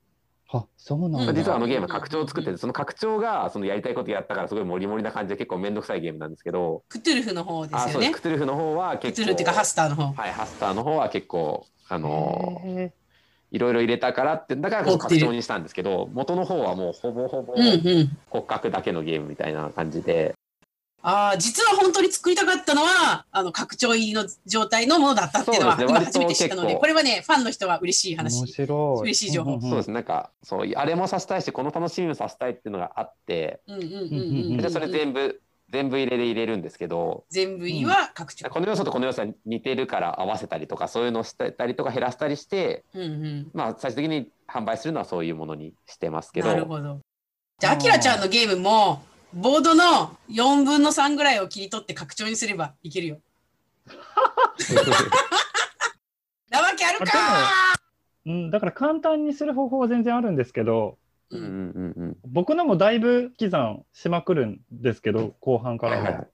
[0.51, 1.27] あ、そうなんうん。
[1.27, 1.33] だ。
[1.35, 7.93] 実はあのゲーム拡張を作っててその拡張がそのやりたいことやったからすごいモリモリな感じで結構面倒くさいゲームなんですけど、クトゥルフの方であそうです。
[7.93, 8.15] すよね。
[8.15, 10.13] クトゥルフの方はク結構トゥルフっていうかハスターの方。
[10.13, 12.93] はい、ハスターの方は結構あのーへ
[13.51, 17.67] いろいろ入れたからってだからこそ拡張にしたんですけど元の方はもうほぼほぼうんう
[18.05, 18.19] ん。
[18.29, 20.35] 骨格だけのゲームみたいな感じで、
[21.01, 25.93] ああ、実は本当に作りたかったのは、あの、拡張入りの状態のものだったっていうのは、そうね。
[25.93, 28.47] 今初めて知ったので、これはね、ファンの人は嬉しい話。
[28.47, 29.01] 白い。
[29.03, 29.53] 嬉しい情報。
[29.53, 29.61] んんん。
[29.63, 29.89] そうです。
[29.89, 35.41] ねなんかそうあれもさせたいしこの楽しみもさせたいっていうのがあって、うんうんそれ全部
[35.71, 38.49] 全部入れで入れるんですけど全部入りは拡張。
[38.49, 43.51] この要素とこの要素は似てるから合わせたりとかそういうのをしてたりとか減らしたりしてうんうん。
[43.53, 47.01] まあ最終的に販売するのはそういうものにしてますけどなるほど。
[47.59, 49.03] じゃあ、アキラちゃんのゲームも、
[49.35, 53.19] ボードの4分の3ぐらいを切り取って拡張にすればいけるよ。
[56.51, 57.75] なわけあるか
[58.27, 60.99] うん、だから簡単にする方法は全然あるんですけど、
[61.31, 65.99] うんうんうんうん僕のもだいぶ刻んしまくるんですけど、後半からは。
[65.99, 66.29] はいはいはい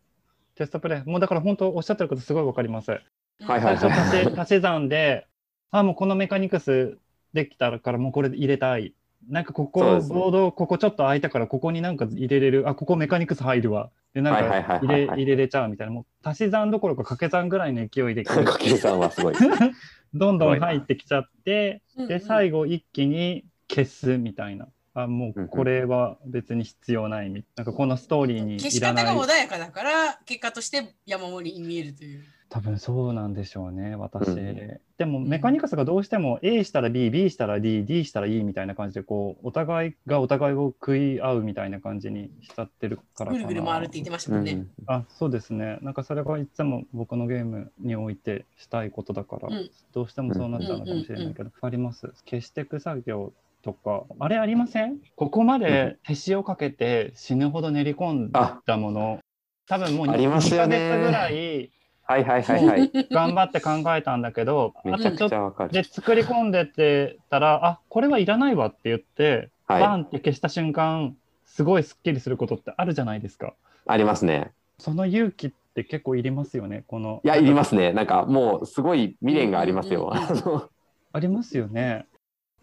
[0.55, 1.09] テストプレイ。
[1.09, 2.93] もうだから本当おっしゃってることすごいわかります。
[2.93, 5.27] はいはい最初足し足し算で、
[5.71, 6.99] あ、もうこのメカニクス
[7.33, 8.95] できたからもうこれ入れたい。
[9.29, 12.69] なんかここ、ボード、ここちょっと空いたからここになんか入れれる。
[12.69, 13.91] あ、ここメカニクス入るわ。
[14.13, 15.93] で、なんはいはいか入はいはいはいれ入れれちゃうみたいな。
[15.93, 19.35] もう足し算どころか掛け算ぐらいの勢いでか けるさんはすごい。
[20.15, 24.69] どんどん入ってきちゃって、で、最後一気に消すみたいな。
[24.95, 29.27] あ、もうこれは別に必要ないみなんかこのストーリーに消しいらない方が。
[29.27, 32.23] 穏やかだから、結果として山盛りに見えるという。
[32.49, 34.29] 多分そうなんでしょうね、私。
[34.29, 43.33] うんでもメカニクスがどうしても A したら B、B したら D、D したら E みたいな感じで、こう、お互いがお互いを食い合うみたいな感じにしちゃってるからかな。
[43.33, 44.67] ぐるぐる回るって言ってましたもんね。
[44.87, 45.79] あ、そうですね。
[45.83, 52.13] なんかそれがいつも僕のゲームにおいてしたいことだから、うんどうしてもそうなっちゃうのかもしれないけど、あります。
[52.25, 53.33] 消していく作業
[53.65, 54.99] とか、あれありません？
[55.17, 59.19] ここまで手塩かけて死ぬほど練り込んだもの、
[59.67, 61.71] 多分もうありますよね2ヶ月ぐらい
[62.07, 62.91] はいはいはいはい。
[63.11, 65.71] 頑張って考えたんだけど、めちゃくあとちょっとちゃわかる。
[65.73, 70.01] で作り込んでってたら、あこれはいらないわって言って、バはい。
[70.03, 73.55] ンって消した瞬間、すごいすっきりすることってあるじゃないですか。
[73.87, 74.53] ありますね。
[74.79, 77.23] その勇気って結構いりますよね、この。
[77.25, 77.95] いや、いりますね。
[77.95, 80.13] なんかもうすごい未練がありますよ。
[80.13, 80.69] うんうんうん あの
[81.13, 82.07] ありますよね。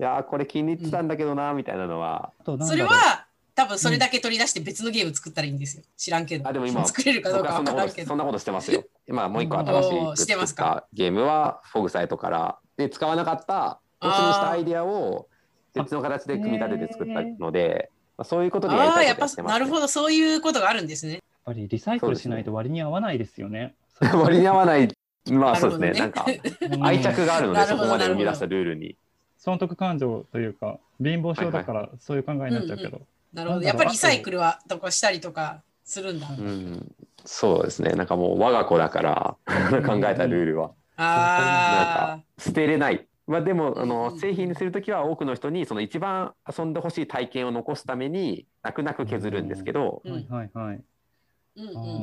[0.01, 2.33] いやー、これ気に入ってたんだけどな、みたいなのは。
[2.43, 5.83] そうれは、多分それだけ取り出して別のゲーム作ったらいいんですよ。
[5.95, 6.49] 知らんけど。
[6.49, 8.01] あでも今作れるかどうか僕はそんなわからんけど。
[8.01, 8.83] ことそんなことしてますよ。
[9.07, 10.85] 今もう一個うん新しいしてますか？
[10.91, 15.27] ゲームはフォグサイトからで使わなかったボツにしたアイデアを
[15.75, 19.59] 別の形で組み立てて作ったので、まあ、そういうことでやりああ、たいやっぱことやってます、ね。
[19.59, 21.13] なるほど、そういうことがあるんですね。
[21.13, 23.75] やっぱりリサイクルしないと割に合わないですよね。
[24.01, 24.89] 割に合わない。
[25.29, 25.99] まあそうですね。
[25.99, 26.25] なんか
[26.61, 28.97] うん愛着があるので、そこまで生み出したルールに。
[29.41, 32.91] 損得感情というか、貧乏症だからそういう考えになっちゃうけど。
[32.91, 33.01] なるほど。
[33.33, 36.27] なんだろうやっぱりリサイクルはとかしたりとかするんだ。
[36.29, 37.93] うん、そうですね。
[37.93, 39.37] なんかもう我が子だから
[39.83, 43.07] 考えたルールはあ捨てれない。
[43.25, 50.81] まあでもあのうん製品にするときは多くの人にその一番遊んでほしい体験を残すために泣く泣く削るんですけど、うんはいはいはい。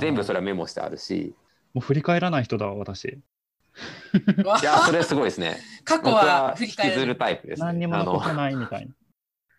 [0.01, 1.35] 全部それはメモしてあるし、
[1.73, 3.19] もう振り返らない人だわ、私。
[4.61, 5.59] いやそれすごいですね。
[5.85, 7.07] 過去僕はは引きず。
[7.07, 7.67] るタイプです、ね。
[7.67, 8.89] 何にもあ残せのないみたい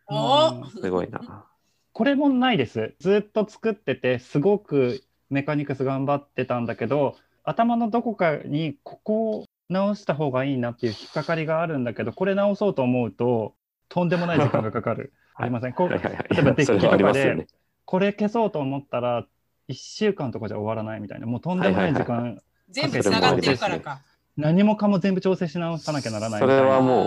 [0.09, 0.69] な。
[0.69, 1.45] すごいな。
[1.93, 2.95] これもないです。
[2.99, 13.55] ずっと作ってて、すごくメカニクス頑張ってたんだけど、頭のどこかにここを直した方がいいなっていう引っかかりがあるんだけど、これ直そうと思うと、
[13.87, 15.13] とんでもない時間がかかる。
[15.35, 15.73] ありません。
[15.73, 17.47] こうはいはいはい例えばデッキとかでね。
[17.85, 19.25] これ消そうと思ったら、
[19.69, 24.01] 1週間とかじゃ終わらないみたいな、もうとんでもない時はいはい間、全部つながってるからか。
[24.39, 26.59] 何もかも全部調整し直さなきゃならないそれ。
[26.61, 27.05] はも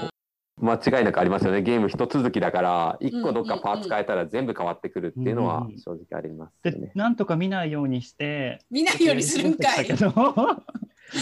[0.60, 1.62] う間違いなくありますよね。
[1.62, 6.92] ゲーム一続きだから、一個どっかパーツ変えたら全部変わってくるっていうのは正直ありますよでね。
[6.94, 9.86] なんとか見ないようにして、見ないようにするんかい。
[9.86, 10.12] けど。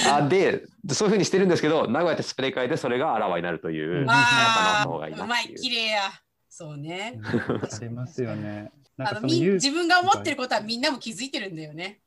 [0.08, 5.26] あでそういうふうにしてるんですけど名古屋テストプレイ会でそれがあらわになるという、ああ、う。
[5.26, 6.02] まい、綺麗や。
[6.48, 7.18] そうね。
[7.24, 8.70] ありますよね。
[8.98, 12.00] あのみ自分が思ってることはみんなも気づいてるんだよね。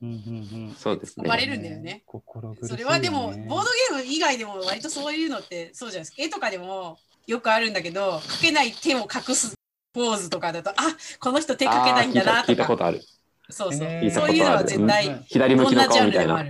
[0.00, 2.02] うんうんうんそうですね生まれるんだよね。
[2.06, 6.22] 心苦しいよねそれはでも、ボードゲーム以外でも割とそういうのってそうじゃないですか。
[6.22, 9.54] 絵とかでもよくあるんだけど、描けない手を隠す
[9.92, 10.74] ポーズとかだと、あ
[11.20, 12.68] この人手描けないんだなあー聞いた聞いたとか。
[12.68, 13.02] ことある
[13.50, 13.88] そうそう。
[13.88, 16.44] えーそういうのは絶対、うん左向きの顔みたいな。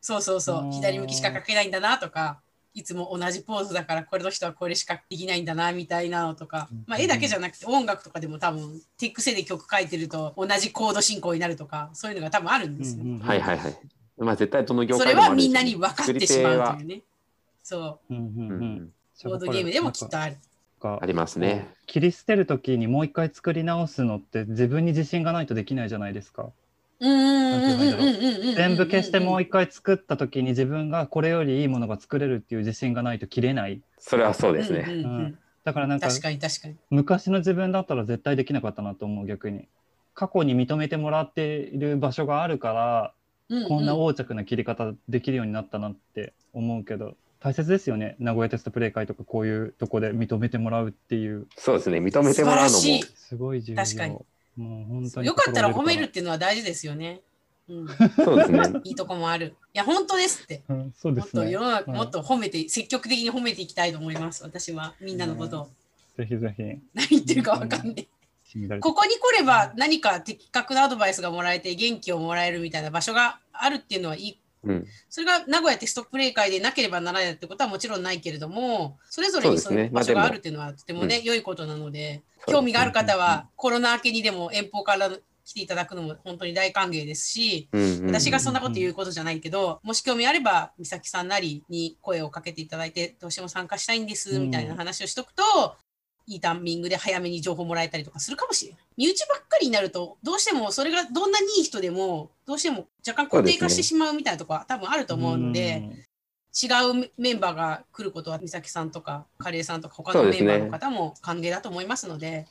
[0.00, 0.66] そうそうそうう。
[0.68, 2.40] ん左向きしか描けないんだなとか、
[2.76, 13.02] いつも同じポーズだからこれの人はこれしかできないんだなみたいなのとかうん、まあ、絵だけじゃなくて音楽とかでも多分テックセで曲書いてると同じコード進行になるとかそういうのが多分あるんですよ。
[13.02, 13.78] うんうんはいはいはい
[14.18, 17.02] まあ絶対どの業そ界でもあるれはみんなに分かってしまうというね、ね。
[17.62, 18.14] そう。
[18.14, 18.92] うんうんううんん
[19.24, 20.36] ボードゲームでもきっとある。
[20.78, 26.50] かありますね切り捨てるときにもう一回作り直すのって自分に自信がないとできないじゃないですか。
[27.00, 27.06] う。
[27.06, 28.54] んうんうんうんうんうんうん。
[28.54, 33.80] 全部消してもう一回作ったときに自分がこれよりいいものが作れるっていう自信がないと切れない。
[33.98, 36.00] それはそうですね、うんだからなん。
[36.00, 36.76] か確かに確かに。
[36.90, 39.66] 昔の自分だったら絶対できなかったなと思う逆に。
[40.14, 43.12] 過去に認めてもらっている場所があるから
[43.48, 43.68] うんうん。
[43.68, 48.16] こんな横着な切り方できるようになったなって思うけど大切ですよね。
[48.18, 51.46] 名古屋テストプレイ会とかこういうとこで認めてもらうっていう。
[51.56, 51.98] そうですね。
[51.98, 53.02] 認めてもらうのも。
[53.14, 53.76] すごい重要。
[53.84, 54.18] 確かに
[54.56, 57.20] もう本当によかったら褒めるっ心ていうのは大事ですよね。
[57.68, 59.56] うん、そうですねいいとこもある。
[59.74, 60.62] いや、本当ですって。
[60.70, 64.42] うんそうでもっすねと世の中、うんもっと褒めて、積極的に褒めていきたいと思います。
[64.42, 65.70] 私は、みんなのことを。
[66.16, 66.62] ぜひぜひ
[66.94, 68.08] 何言ってるかわかんない。
[68.80, 74.38] ここに来れば何か的確なアドバイスがもらえて元気をもらえるみたいな場所があるっていうのはいい。
[74.64, 74.86] うん。
[75.08, 85.10] それが名古屋テストプレイ会でなければならないってことはもちろんないけれども、それぞれにそういう場所があるっていうのはとてもね、良いことなので、興味がある方はコロナ明けにでも遠方から
[85.44, 87.68] 来ていただくのも本当に大歓迎ですし、
[88.04, 95.76] 私がそんなこと言うことじゃないけど、もし興味あれば、美咲さんなりに声をかけていただいて、どうしても参加したいんです、みたいな話をしとくと、
[96.26, 98.80] いいタイミングで早めに情報もらえたりとかするかもしれない。
[98.96, 105.88] 身内ばっかりになると、どうしてもそれがどんなにいい人でも、どうしても若干固定化してしまうみたいなところは多分あると思うので、
[106.60, 106.68] 違
[107.02, 112.46] うメンバーが来ることは、美咲さんとか、カレーさんとか、他のメンバーの方も歓迎だと思いますので、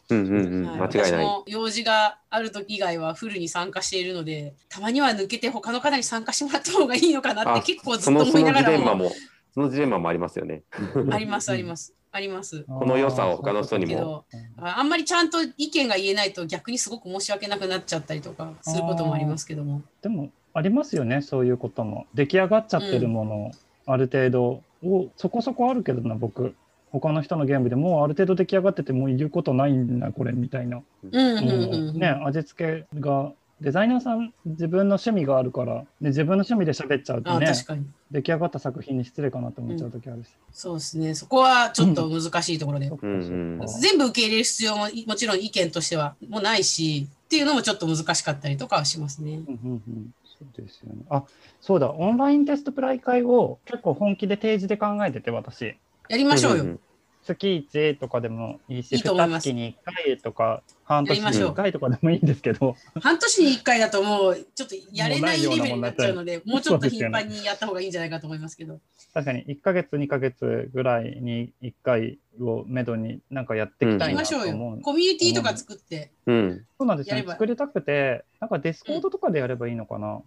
[0.79, 9.11] 私も用事がある時以外はフルに参加しているので、たまには抜けて他の方に参加してもらった方がいいのかなっあて結構ずそっと思いながらも
[9.55, 10.63] そのジレンマもありますよね。
[11.11, 12.63] ありますありますあります。
[12.63, 13.91] この良さを他の人にも。
[13.91, 14.25] けど
[14.57, 19.81] ああんまりちゃんと意見が言えないと逆にすごく申し訳なくなっちゃったりとかすることもありますけども。
[20.01, 22.07] でもありますよねそういうことも。
[22.13, 23.51] 出来上がっちゃってるもの、
[23.85, 26.55] ある程度をそこそこあるけどな僕。
[26.91, 31.75] 他の人のゲームでもうある程度出来上がっててもう言うことないんだこれみたいな、うんうんうんもう。
[31.89, 31.99] うん。
[31.99, 37.85] ね味付けがデザイナーさん自分の趣味があるから、ね、自分の趣味で喋っちゃうとねあ確かに。
[38.11, 41.15] 出来上がった作品に失礼かなと思っちゃう時あるし、そうですね。
[41.15, 42.87] そこはちょっと難しいところで。
[42.87, 49.33] うん全部受け入れる必要ももちろん意見としてはもうないしっていうのもちょっと難しかったりとかはしますね。
[49.33, 51.01] うんうんうんそうですよね。
[51.09, 51.23] あ、
[51.61, 55.77] そうだ、オンラインテストプライ会を結構本気で定時で考えてて、私。
[56.09, 56.63] やりましょうよ。
[56.63, 56.79] んん
[57.25, 68.79] 月1とかでもいいし、いいと思います2月に1回とか、半年にやりましょう1回とかでもいいんですけど、半年に1回だともうちょっとやれないレベルになっちゃうので、もうちょっと頻繁にやった方がいいんじゃないかと思いますけど。
[69.13, 74.75] 確かに1ヶ月、2ヶ月ぐらいに1回をめどになんかやっていきやたいなりましょうと思う。
[74.77, 74.81] よ。
[74.83, 76.11] コミュニティとか作って。
[76.27, 77.23] うんそうなんですよね。
[77.27, 80.21] 作りたくて、なんか Discord とかでやればいいのかな？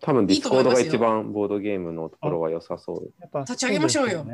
[0.00, 4.26] 多分 Discord が一番ボードゲームのところは良さそうやっぱ立ち上げましょうよ。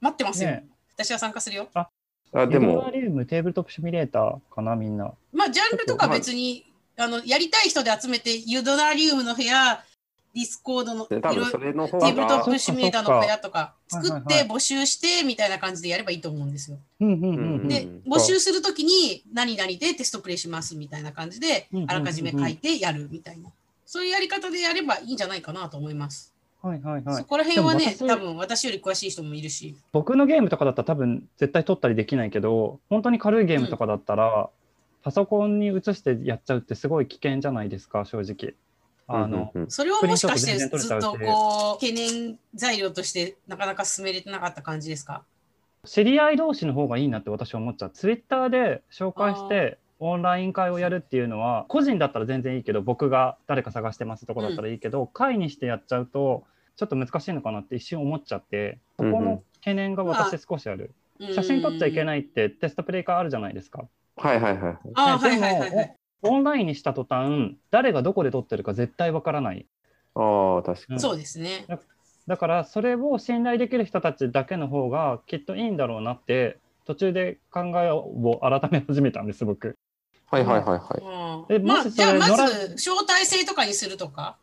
[0.00, 0.50] 待ってますよ。
[0.50, 1.68] ね私は参加するよ。
[1.74, 5.12] あでユドもラリウムテーブルトップシミュレーターかな、みんな。
[5.32, 6.66] まあ、ジャンルとか別に、
[6.96, 9.84] あの、やりたい人で集めて、ユドナリウムの部屋、
[10.34, 16.78] ディスコードの、い多分ろいろそれの方テーブルトッがプシミュレーターの部屋とか作って募集してみたいな感じでやればいいと思うんですよ。
[17.00, 17.68] うんうんうんうん。
[17.68, 23.50] でうん、募集するときに何々でテストプレイしますみたいな感じであらかじめ書いてやるみたいな。
[23.84, 26.31] そういうやり方でやればいいんじゃないかなと思います。
[26.62, 27.16] はいはいはい。
[27.16, 27.24] そ。
[27.24, 29.76] こら辺はね、多分私より詳しい人もいるし。
[29.92, 34.48] 僕のゲームとかだったら多分絶対取ったりできないけど本当に軽いゲームとかだったら、
[35.02, 38.54] パソコンに移してやっちゃうってすごい危険じゃないですか正直。
[39.08, 39.70] あの、うんうんうん。
[39.70, 45.24] それをもしかしてずっとこう、懸念材料としてなかなか進めれてなかった感じですか？
[45.84, 47.90] 知り合い同士の方がいいなって私は思っちゃう。
[47.90, 56.44] ツイッターで紹介してオンライン会をやるっていうのは個人だったら全然いいけど僕が誰か探してますとこだったらいいけど、会にしてやっちゃうと
[56.76, 60.92] ちょっと難しいのかなって一瞬思っちゃってそこの懸念が私少しある、
[61.34, 62.04] 写真撮っちゃいけい。
[62.04, 63.84] ないってテストプレイ会あるじゃないですか
[64.16, 65.94] はいはいはいねはいはいはいはい。
[66.22, 69.66] オンラインにした途端誰がどこで撮ってるか絶対わからない
[70.14, 71.00] ああ、確かに。
[71.00, 71.66] そうですね。
[72.26, 79.74] だからそれを信頼できる人たちだけの方がきっといいんだろうなって途中で考えを改め始めたんです僕。
[80.30, 81.56] はいはいはいはい。
[81.56, 84.36] うんまあ、じゃあまず招待制とかにするとか。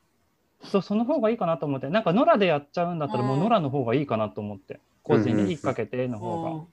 [0.64, 1.90] そうその方がいいかなと思って。
[1.90, 4.80] なんか野良でやっちゃうんだったらもううん野良の方がいいかなと思って。
[5.04, 6.50] 個人に引っ掛けての方が。
[6.52, 6.68] うん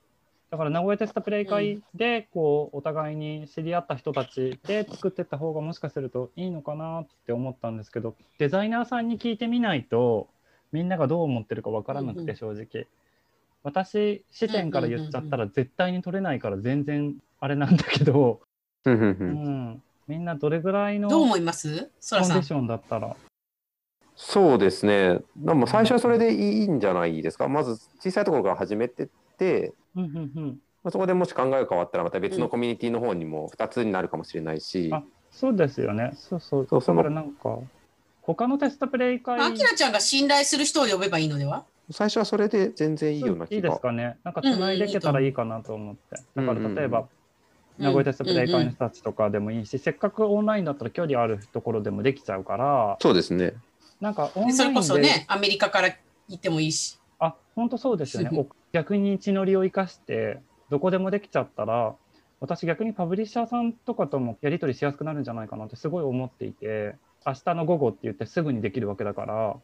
[0.50, 10.28] だから名古屋テストプレイ会でこうお互いに知り合った人たちで作ってった方がもしかするといいのかなって思ったんですけどデザイナーさんに聞いてみないと
[10.70, 12.86] みんながどう思ってるかわからなくて正直。
[13.64, 18.40] 私視点から言っちゃったら絶対に取れないから全然あれなんだけど、
[18.84, 21.44] うんみんなどれぐらいのコン。
[21.44, 21.52] ディ
[22.42, 23.16] ションだったら
[24.16, 25.20] そうですね。
[25.36, 27.48] でも最初はそれでいいんじゃないですか。
[27.48, 29.08] まず小さいところから始めてっ
[29.38, 37.58] て、うんうんうんまあそこでもし考えが変わったらまた別のコミュニティの方にも2つになるかもしれないし、あそうですよねそうそうそうそのだからなんか
[38.22, 41.64] 他のテストプレイ会まあ、アキラちゃんが信頼する人を呼べばいいのでは？
[41.90, 43.80] 最初はそれで全然いいようない気がいです。
[43.80, 44.16] かね。
[44.24, 46.00] なんかつないでいけたらいいかなと思って。
[46.36, 47.06] うんだから例えば、うん
[47.78, 53.52] 名古屋テストプレイ会の人たちとかでもいいし、せっかくオンラインだったら距離あるところでもできちゃうから、そうですね。
[54.00, 55.88] なんかオンラインで、でそれこそね、アメリカから
[56.28, 56.98] 行ってもいいし。
[57.18, 58.30] あ、本当そうですよね。
[58.38, 60.40] お逆に地乗りを生かして、
[60.70, 61.94] どこでもできちゃったら、
[62.40, 69.56] 私逆にパブリッシャーさんとかともやり取りしやすくなるんじゃないかなってすごい思っていて、明日の午後って言ってすぐにできるわけだから、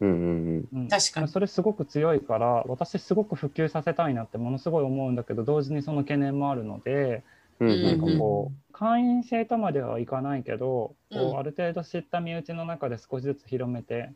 [0.00, 7.22] うんうんうん確かにそれすごく強いから私すごく普及させたいなってものすごい思うんだけど同時にその懸念もあるので
[7.60, 7.70] うん。
[7.70, 14.12] うんなんかこう会員制とまではいかないけど、うんこうある程度知った身内の中で少しずつ広めて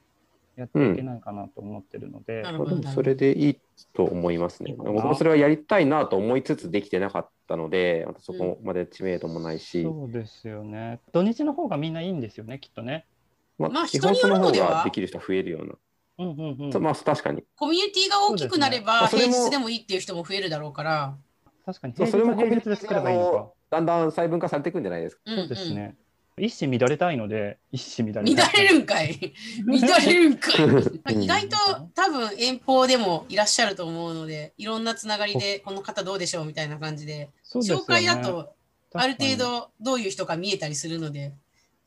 [0.56, 3.60] やっていけないかなと思ってるので、なるまあでもそれでいい
[3.92, 4.74] と思いますね。
[4.76, 13.04] 僕もそれはやりたいなと思いつつできてなかったので、またそこまで知名度もないし、そうですよね土日の方がみんないいんですよねきっとね。
[13.58, 15.74] まあまあ、基人によ本その方ができる人は増えるような。
[16.18, 17.44] うんうんうん、そうまあ確かに。
[17.56, 21.16] コミュニティが大きくなれば、ね平日でもいいっていう人も増えるだろうから。
[21.66, 23.55] 確かにそう平日は平日で作ればいいのか。
[23.70, 25.22] だんだん細分化されていくんじゃないですか？
[25.26, 25.94] うんそうですね。
[26.38, 28.52] 一糸乱れたいので一糸乱れうん乱。
[28.52, 29.34] れるんかい。
[29.66, 30.50] 乱れるんか
[31.10, 31.24] い。
[31.24, 31.56] 意外と
[31.94, 38.52] 多分遠方でもいらっしゃると思うので、いろんなつながりでこの方どうでしょうみたいな感じで、でね紹介だと
[38.92, 41.32] ある程度どういう人か見えたりするので、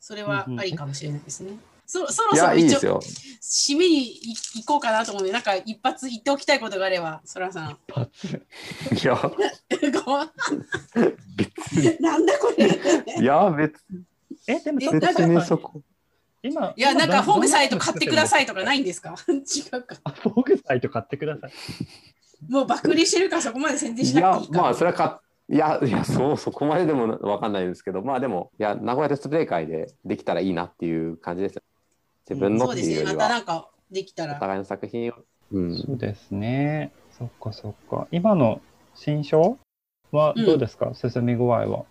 [0.00, 1.52] それはうんうんありかもしれないですね。
[1.92, 3.00] そそろいや、そろ一応いいですよ。
[3.42, 7.76] 締めにい行こうかなと思うので、なんか一発言っておきたいことがあれば、そらさん。
[7.88, 8.26] 一発？
[8.94, 9.16] いや、
[10.04, 10.18] ご
[12.00, 13.20] なんだこれ。
[13.20, 13.74] いや、別
[14.46, 15.82] え、でも別にそこ。
[16.42, 19.16] 今、いや、なんかフォーグサイトど買ってくださいとかないんですか？
[19.28, 19.96] 違うか。
[20.04, 21.52] あ、フォーグサイト買ってください。
[22.48, 24.62] もう爆売りしてるからそこまで宣伝しなくていい、か。
[24.62, 25.20] まあ、それはか、
[25.50, 31.62] いや、 いや、そう、そこまででもわかんないですけど、まあでも、いや、名古屋テストプレイ会でできたらいいなっていう感じですよ。
[32.30, 32.94] 自分のってそうですね。
[32.94, 34.36] まいうよりは、たなんかできたら。
[34.36, 35.14] お互いの作品を。
[35.52, 35.76] うん。
[35.76, 36.92] そうですね。
[37.10, 38.06] そっかそっか。
[38.10, 38.60] 今の
[38.94, 39.58] 新章
[40.12, 41.84] はどうですか、進み具合は。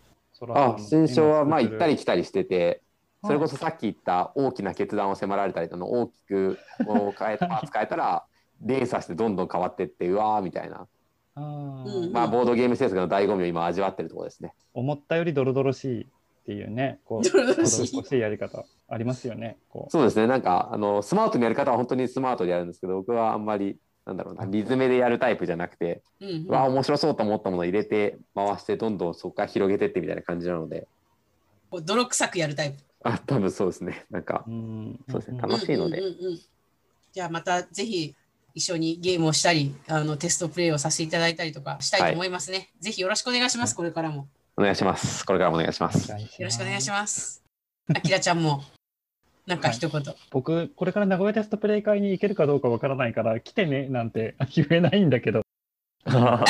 [0.55, 2.81] あ、新章はまあ行ったり来来たりしてて、
[3.25, 8.23] それこそさっき言った大きな決断を迫られたりとの大きくこう変えパーツ変えたら
[8.61, 10.87] 連鎖してどんどん変わってってうわーみたいな、
[11.35, 14.53] あまあボードゲーム制作の醍醐味を今味わってるところですね。
[14.73, 16.07] 思ったよりドロドロしい
[16.41, 17.23] っていうね、こう、
[17.65, 19.57] しいやり方ありますよね。
[19.69, 19.91] こう。
[19.91, 26.45] そうですねなんかあのスマートにやる方は本当にスマートでやるんですけど僕はあんまりなんだろうなリズムでやるタイプじゃなくて、うんうん。
[26.47, 30.87] うわー面白そうと思ったものを入れて回してどんどんそこから広げてってみたいな感じなので。
[31.83, 32.77] 泥臭くやるタイプ。
[33.03, 34.05] あ多分そうですね。
[34.09, 35.37] なんかうんそうですね。
[35.37, 35.41] ん。
[35.41, 35.99] 楽しいので。
[35.99, 36.39] うんうんうんうん。
[37.11, 38.15] じゃあまたぜひ
[38.55, 42.71] 一緒にゲームをしたり、あのテストプレイをさせていただいたりとかしたいと思いますね。
[42.79, 44.27] ぜひよろしくお願いします、これからも。
[44.59, 46.11] お願いしますこれからもお願いします。
[46.11, 47.41] よろしくお願いします。
[47.95, 48.61] あきらちゃんも、
[49.47, 50.03] なんか一言。
[50.31, 55.43] 僕、これから名古屋テストプレイ会に行けるかどうかわからないから、来てねなんて言えないんだけど、ね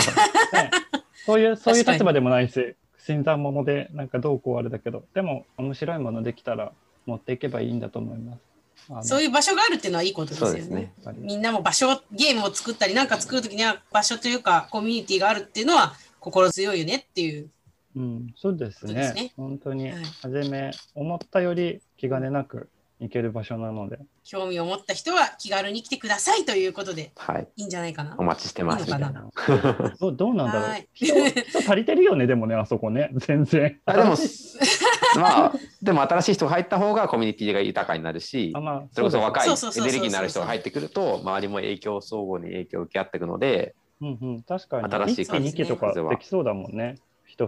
[1.23, 6.71] そういう、そういう立場でもないし、新参者でなんかどうこうあれだけど、でも面白いものできたら
[7.05, 9.07] 持っていけばいいんだと思います。
[9.07, 10.67] そういう場所があるっていうのはいいことですよね。
[10.67, 10.93] ね。
[11.19, 17.51] みんなも場所、ゲームを作ったり、なんか作るときには場所というか、コミュニティがあるっていうのは心強いよねっていう。
[17.95, 19.03] うん、そうですね。
[19.03, 22.69] すね本当にはい、初め、思ったより気兼ねなく
[22.99, 28.23] 行ける場所なので、興味を持った人は気軽に来てくださいということではいいいんじゃないかなお。
[28.23, 29.13] 待ちしてますみたいい。
[29.99, 31.15] どうどうなんだろうはい人。
[31.15, 33.79] 人足りてるよね、でもね、あそこね、 全然。
[33.85, 34.15] あでも
[35.15, 44.83] まあでも新しい人が入った方がコミュニティが豊かになるしあまあ、それこそ若いエネルギーのある人が入ってくると周りも影響相互に影響を受け合っていくのでうんうん、確かに。
[44.85, 46.95] 新しい1期、2期とかできそうだもんね。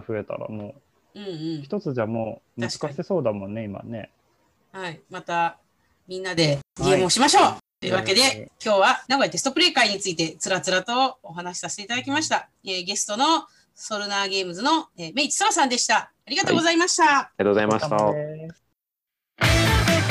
[0.00, 0.74] 増えたらも
[1.14, 1.62] うんうう、ん。
[1.62, 4.10] 一つじゃもう難しそうだもんね、今ね。
[4.72, 5.00] はい。
[5.10, 5.58] また
[6.08, 7.56] みんなでゲームをしましょう。
[7.80, 12.48] というわけで、今日は名古屋テストプレイ会についてつらつらとお話しさせていただきました。
[12.64, 15.96] えーゲストのソルナーゲームズの、えー、メイチソラさんでした。
[15.96, 17.18] ありがとうございました。
[17.18, 17.88] ありがとうございまし
[19.96, 20.01] た。